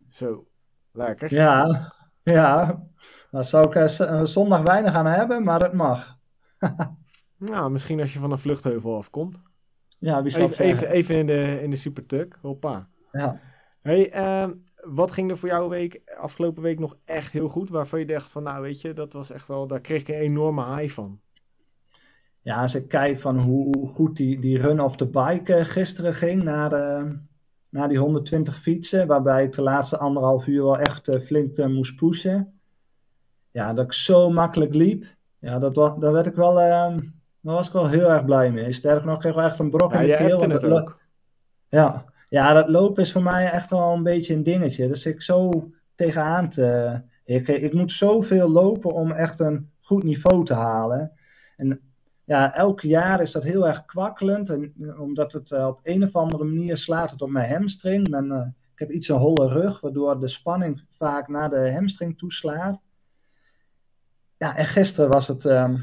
[0.09, 0.47] Zo,
[0.91, 1.33] lekker.
[1.33, 1.93] Ja,
[2.23, 2.83] ja.
[3.31, 6.17] Daar zou ik eh, eh, zondag weinig aan hebben, maar het mag.
[7.37, 9.41] Nou, misschien als je van een vluchtheuvel afkomt.
[9.97, 12.37] Ja, wie zal Even, even, in de, in de supertuk.
[12.41, 12.87] Hoppa.
[13.11, 13.39] Ja.
[13.81, 14.51] Hey, ehm,
[14.83, 17.69] wat ging er voor jou week, afgelopen week nog echt heel goed?
[17.69, 20.15] Waarvan je dacht van, nou weet je, dat was echt wel, daar kreeg ik een
[20.15, 21.19] enorme high van.
[22.41, 26.13] ja, als ik kijk van hoe, goed die, die run of the bike eh, gisteren
[26.13, 31.19] ging, naar, de, die 120 fietsen, waarbij ik de laatste anderhalf uur wel echt eh,
[31.19, 32.59] flink eh, moest pushen.
[33.51, 35.05] Ja, dat ik zo makkelijk liep.
[35.39, 36.97] Ja, dat, daar werd ik wel, ehm,
[37.41, 38.71] daar was ik wel heel erg blij mee.
[38.71, 40.75] Sterker nog, ik kreeg wel echt een brok Ja, in de keel.
[40.75, 40.93] het.
[41.69, 42.10] Ja.
[42.31, 44.87] Ja, dat lopen is voor mij echt wel een beetje een dingetje.
[44.87, 47.01] Dus ik zo tegenaan te...
[47.23, 51.11] Ik, ik moet zoveel lopen om echt een goed niveau te halen.
[51.57, 51.81] En
[52.23, 54.49] ja, elk jaar is dat heel erg kwakkelend.
[54.49, 58.09] En, omdat het eh, op een of andere manier slaat het op mijn hamstring.
[58.09, 62.17] Men, eh, ik heb iets een holle rug, waardoor de spanning vaak naar de hamstring
[62.17, 62.81] toeslaat.
[64.37, 65.45] Ja, en gisteren was het...
[65.45, 65.77] ehm,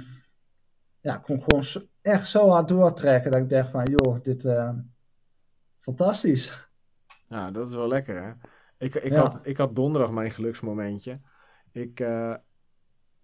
[1.01, 1.65] ja, kon gewoon
[2.03, 4.45] echt zo hard doortrekken dat ik dacht van, joh, dit...
[4.45, 4.71] eh,
[5.79, 6.69] fantastisch.
[7.29, 8.33] Ja, dat is wel lekker hè.
[8.79, 9.21] Ik, ik, Ja.
[9.21, 11.21] had, ik had donderdag mijn geluksmomentje.
[11.73, 12.35] Ik, eh,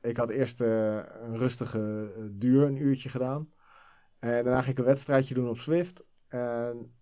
[0.00, 3.52] ik had eerst eh, een rustige eh, duur, een uurtje gedaan.
[4.18, 6.04] En daarna ging ik een wedstrijdje doen op Swift.
[6.28, 6.94] En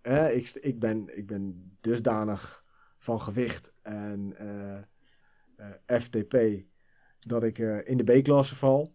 [0.00, 2.64] eh, ik, ik, ben, ik ben dusdanig
[2.98, 4.36] van gewicht en
[5.86, 6.36] FTP
[7.20, 8.94] dat ik in de B-klasse val.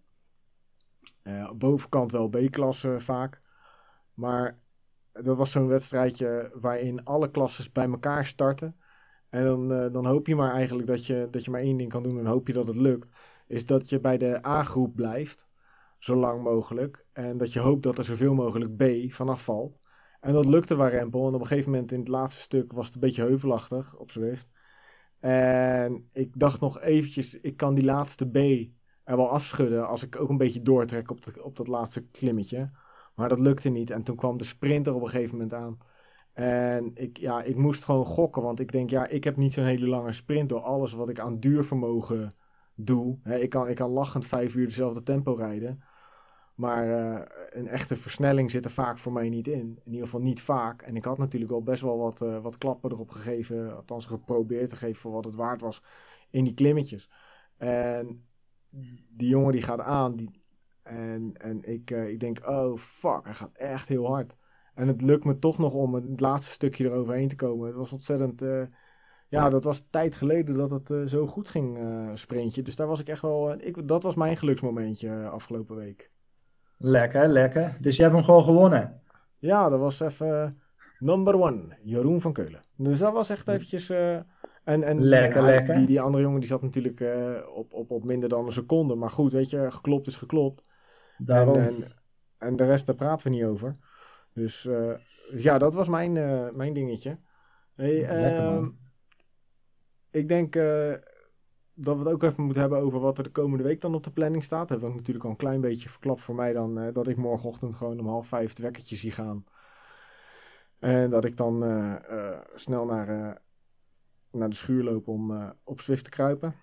[1.56, 3.40] Bovenkant wel B-klasse vaak.
[4.14, 4.60] Maar
[5.24, 8.74] dat was zo'n wedstrijdje waarin alle klasses bij elkaar starten.
[9.30, 11.90] En dan, eh, dan hoop je maar eigenlijk dat je, dat je maar één ding
[11.90, 13.12] kan doen en hoop je dat het lukt.
[13.48, 15.48] Is dat je bij de A-groep blijft,
[16.00, 17.06] zo lang mogelijk.
[17.14, 19.80] En dat je hoopt dat er zoveel mogelijk B vanaf valt.
[20.22, 21.28] En dat lukte waar Rempel.
[21.28, 24.12] En op een gegeven moment in het laatste stuk was het een beetje heuvelachtig op
[24.12, 24.50] Zwift.
[25.20, 28.36] En ik dacht nog eventjes, ik kan die laatste B
[29.04, 32.72] er wel afschudden als ik ook een beetje doortrek op, de, op dat laatste klimmetje.
[33.22, 33.90] Maar dat lukte niet.
[33.90, 35.78] En toen kwam de sprinter op een gegeven moment aan.
[36.34, 38.42] En ik, ja, ik moest gewoon gokken.
[38.42, 41.20] Want ik denk, ja, ik heb niet zo'n hele lange sprint door alles wat ik
[41.20, 42.34] aan duurvermogen
[42.76, 43.18] doe.
[43.24, 45.84] Ik, kan, ik kan lachend vijf uur dezelfde tempo rijden.
[46.56, 49.80] Maar eh, een echte versnelling zit er vaak voor mij niet in.
[49.84, 50.82] In ieder geval niet vaak.
[50.82, 53.76] En ik had natuurlijk al best wel wat, eh, wat klappen erop gegeven.
[53.76, 55.84] Althans geprobeerd te geven voor wat het waard was
[56.30, 57.10] in die klimmetjes.
[57.58, 58.26] En
[59.10, 60.16] die jongen die gaat aan.
[60.16, 60.41] Die,
[60.84, 64.36] en en ik, eh, ik denk, oh fuck, hij gaat echt heel hard.
[64.76, 67.68] En het lukt me toch nog om het laatste stukje eroverheen te komen.
[67.68, 68.42] Het was ontzettend...
[68.42, 68.62] eh,
[69.28, 71.78] ja, dat was tijd geleden dat het eh, zo goed ging,
[72.14, 72.62] sprintje.
[72.62, 73.54] Dus daar was ik echt wel...
[73.54, 76.12] ik, dat was mijn geluksmomentje afgelopen week.
[76.78, 77.78] Lekker, lekker.
[77.82, 79.02] Dus je hebt hem gewoon gewonnen.
[79.38, 80.62] Ja, dat was even
[81.00, 81.78] number one.
[81.84, 82.62] Jeroen van Keulen.
[82.76, 83.90] Dus dat was echt eventjes...
[83.90, 84.26] en,
[84.64, 85.76] en Lekker, en lekker.
[85.76, 87.04] Die, die andere jongen die zat natuurlijk
[87.54, 88.96] op, op, op minder dan een seconde.
[88.96, 90.70] Maar goed, weet je, geklopt is geklopt.
[91.26, 91.56] Daarom.
[91.56, 91.92] En, en,
[92.38, 93.76] en de rest, daar praten we niet over.
[94.34, 94.94] Dus, eh,
[95.32, 97.18] dus ja, dat was mijn, eh, mijn dingetje.
[97.76, 98.54] Hey, Lekker, man.
[98.64, 98.70] ehm,
[100.12, 100.94] ik denk eh,
[101.74, 104.04] dat we het ook even moeten hebben over wat er de komende week dan op
[104.04, 104.60] de planning staat.
[104.60, 106.92] Dat hebben we natuurlijk al een klein beetje verklapt voor mij dan.
[106.94, 109.46] dat ik morgenochtend gewoon om half vijf het wekkertje zie gaan.
[110.80, 111.54] En dat ik dan
[112.56, 113.42] snel naar,
[114.32, 116.56] naar de schuur loop om op Zwift te kruipen.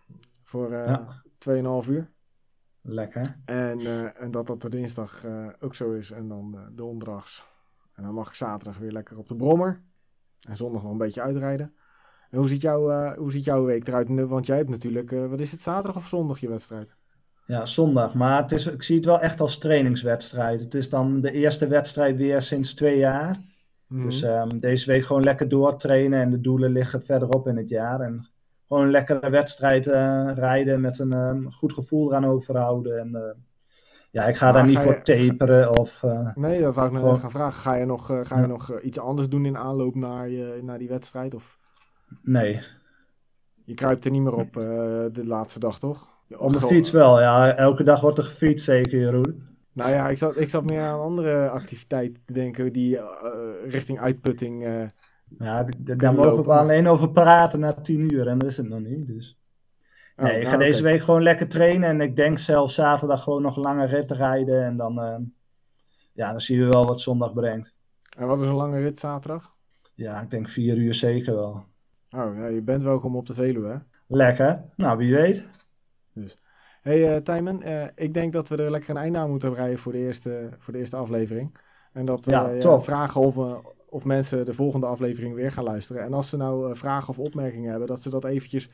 [0.43, 1.23] Voor Ja.
[1.39, 2.11] 2,5 uur.
[2.91, 3.37] Lekker.
[3.45, 6.11] En, eh, en dat dat de dinsdag eh, ook zo is.
[6.11, 7.47] En dan eh, donderdags.
[7.95, 9.83] En dan mag ik zaterdag weer lekker op de brommer.
[10.49, 11.73] En zondag nog een beetje uitrijden.
[12.31, 14.09] En hoe ziet, jouw hoe ziet jouw week eruit?
[14.09, 16.95] Want jij hebt natuurlijk, wat is het, zaterdag of zondag je wedstrijd?
[17.47, 18.15] Ja, zondag.
[18.15, 20.61] Maar het is, ik zie het wel echt als trainingswedstrijd.
[20.61, 23.41] Het is dan de eerste wedstrijd weer sinds twee jaar.
[23.89, 24.33] Dus Mhm.
[24.33, 28.01] ehm, deze week gewoon lekker doortrainen en de doelen liggen verderop in het jaar.
[28.01, 28.29] En
[28.69, 32.99] gewoon een lekkere wedstrijd eh, rijden met een ehm, goed gevoel eraan overhouden.
[32.99, 33.35] En eh,
[34.11, 36.03] ja, ik ga Maar daar niet voor taperen of...
[36.03, 37.61] eh, nee, dat wou ik nog gewoon- gaan vragen.
[37.61, 38.47] Ga je nog, ga je Ja.
[38.47, 41.35] nog iets anders doen in aanloop naar, je, naar die wedstrijd?
[41.35, 41.59] Of
[42.23, 42.61] nee,
[43.65, 44.53] je kruipt er niet meer op
[45.13, 46.09] de laatste dag, toch?
[46.39, 47.55] Op de fiets wel, ja.
[47.55, 49.47] Elke dag wordt er gefietst, zeker Jeroen.
[49.73, 53.01] Nou ja, ik zat, ik zat meer aan andere activiteiten te denken die
[53.67, 54.67] richting uitputting...
[55.39, 58.81] ja, daar mogen we alleen over praten na tien uur en dat is het nog
[58.81, 59.39] niet, dus...
[60.17, 63.23] Oh, nee, ik ga nou, deze week gewoon lekker trainen en ik denk zelfs zaterdag
[63.23, 64.95] gewoon nog lange rit rijden en dan,
[66.13, 67.75] ja, dan zien we wel wat zondag brengt.
[68.17, 69.55] En wat is een lange rit zaterdag?
[69.95, 71.65] Ja, ik denk vier uur zeker wel.
[72.11, 73.77] Oh, ja, je bent welkom op de Veluwe, hè?
[74.07, 74.65] Lekker.
[74.77, 75.49] Nou, wie weet.
[76.13, 76.39] Dus.
[76.83, 79.79] hey, uh, Tijmen, uh, ik denk dat we er lekker een einde aan moeten breien
[79.79, 81.59] voor de eerste, voor de eerste aflevering.
[81.93, 83.59] En dat we ja, ja, vragen of, uh,
[83.89, 86.03] of mensen de volgende aflevering weer gaan luisteren.
[86.03, 88.71] En als ze nou vragen of opmerkingen hebben, dat ze dat eventjes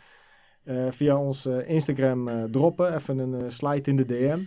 [0.89, 2.95] via ons Instagram droppen.
[2.95, 4.41] Even een slide in de DM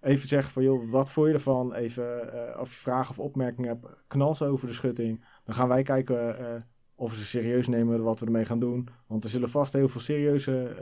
[0.00, 1.74] even zeggen van, joh, wat vond je ervan?
[1.74, 2.20] Even,
[2.60, 5.24] of je vragen of opmerkingen hebt, knal ze over de schutting.
[5.44, 6.36] Dan gaan wij kijken
[6.94, 8.88] of ze serieus nemen wat we ermee gaan doen.
[9.06, 10.76] Want er zullen vast heel veel serieuze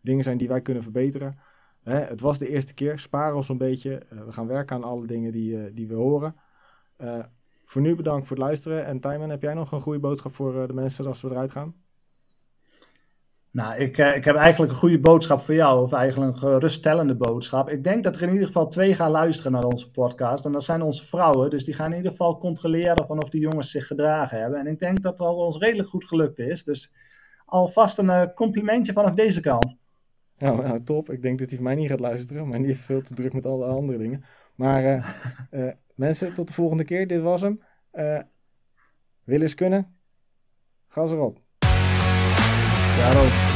[0.00, 1.38] dingen zijn die wij kunnen verbeteren.
[1.82, 4.02] Hè, het was de eerste keer, spaar ons een beetje.
[4.08, 6.34] we gaan werken aan alle dingen die, die we horen.
[7.64, 8.86] Voor nu bedankt voor het luisteren.
[8.86, 11.74] En Tijmen, heb jij nog een goede boodschap voor de mensen als we eruit gaan?
[13.52, 17.14] Nou, ik, uh, ik heb eigenlijk een goede boodschap voor jou, of eigenlijk een geruststellende
[17.14, 17.68] boodschap.
[17.68, 20.44] Ik denk dat er in ieder geval twee gaan luisteren naar onze podcast.
[20.44, 23.40] En dat zijn onze vrouwen, dus die gaan in ieder geval controleren van of die
[23.40, 24.58] jongens zich gedragen hebben.
[24.58, 26.64] En ik denk dat het al ons redelijk goed gelukt is.
[26.64, 26.92] Dus
[27.44, 29.76] alvast een uh, complimentje vanaf deze kant.
[30.38, 31.10] Nou, nou, top.
[31.10, 33.32] Ik denk dat hij van mij niet gaat luisteren, maar die heeft veel te druk
[33.32, 34.24] met alle andere dingen.
[34.54, 35.04] Maar
[35.50, 37.06] uh, mensen, tot de volgende keer.
[37.06, 37.62] Dit was hem.
[39.24, 39.96] willen eens kunnen?
[40.88, 41.40] Gas erop.
[42.96, 43.51] Claro.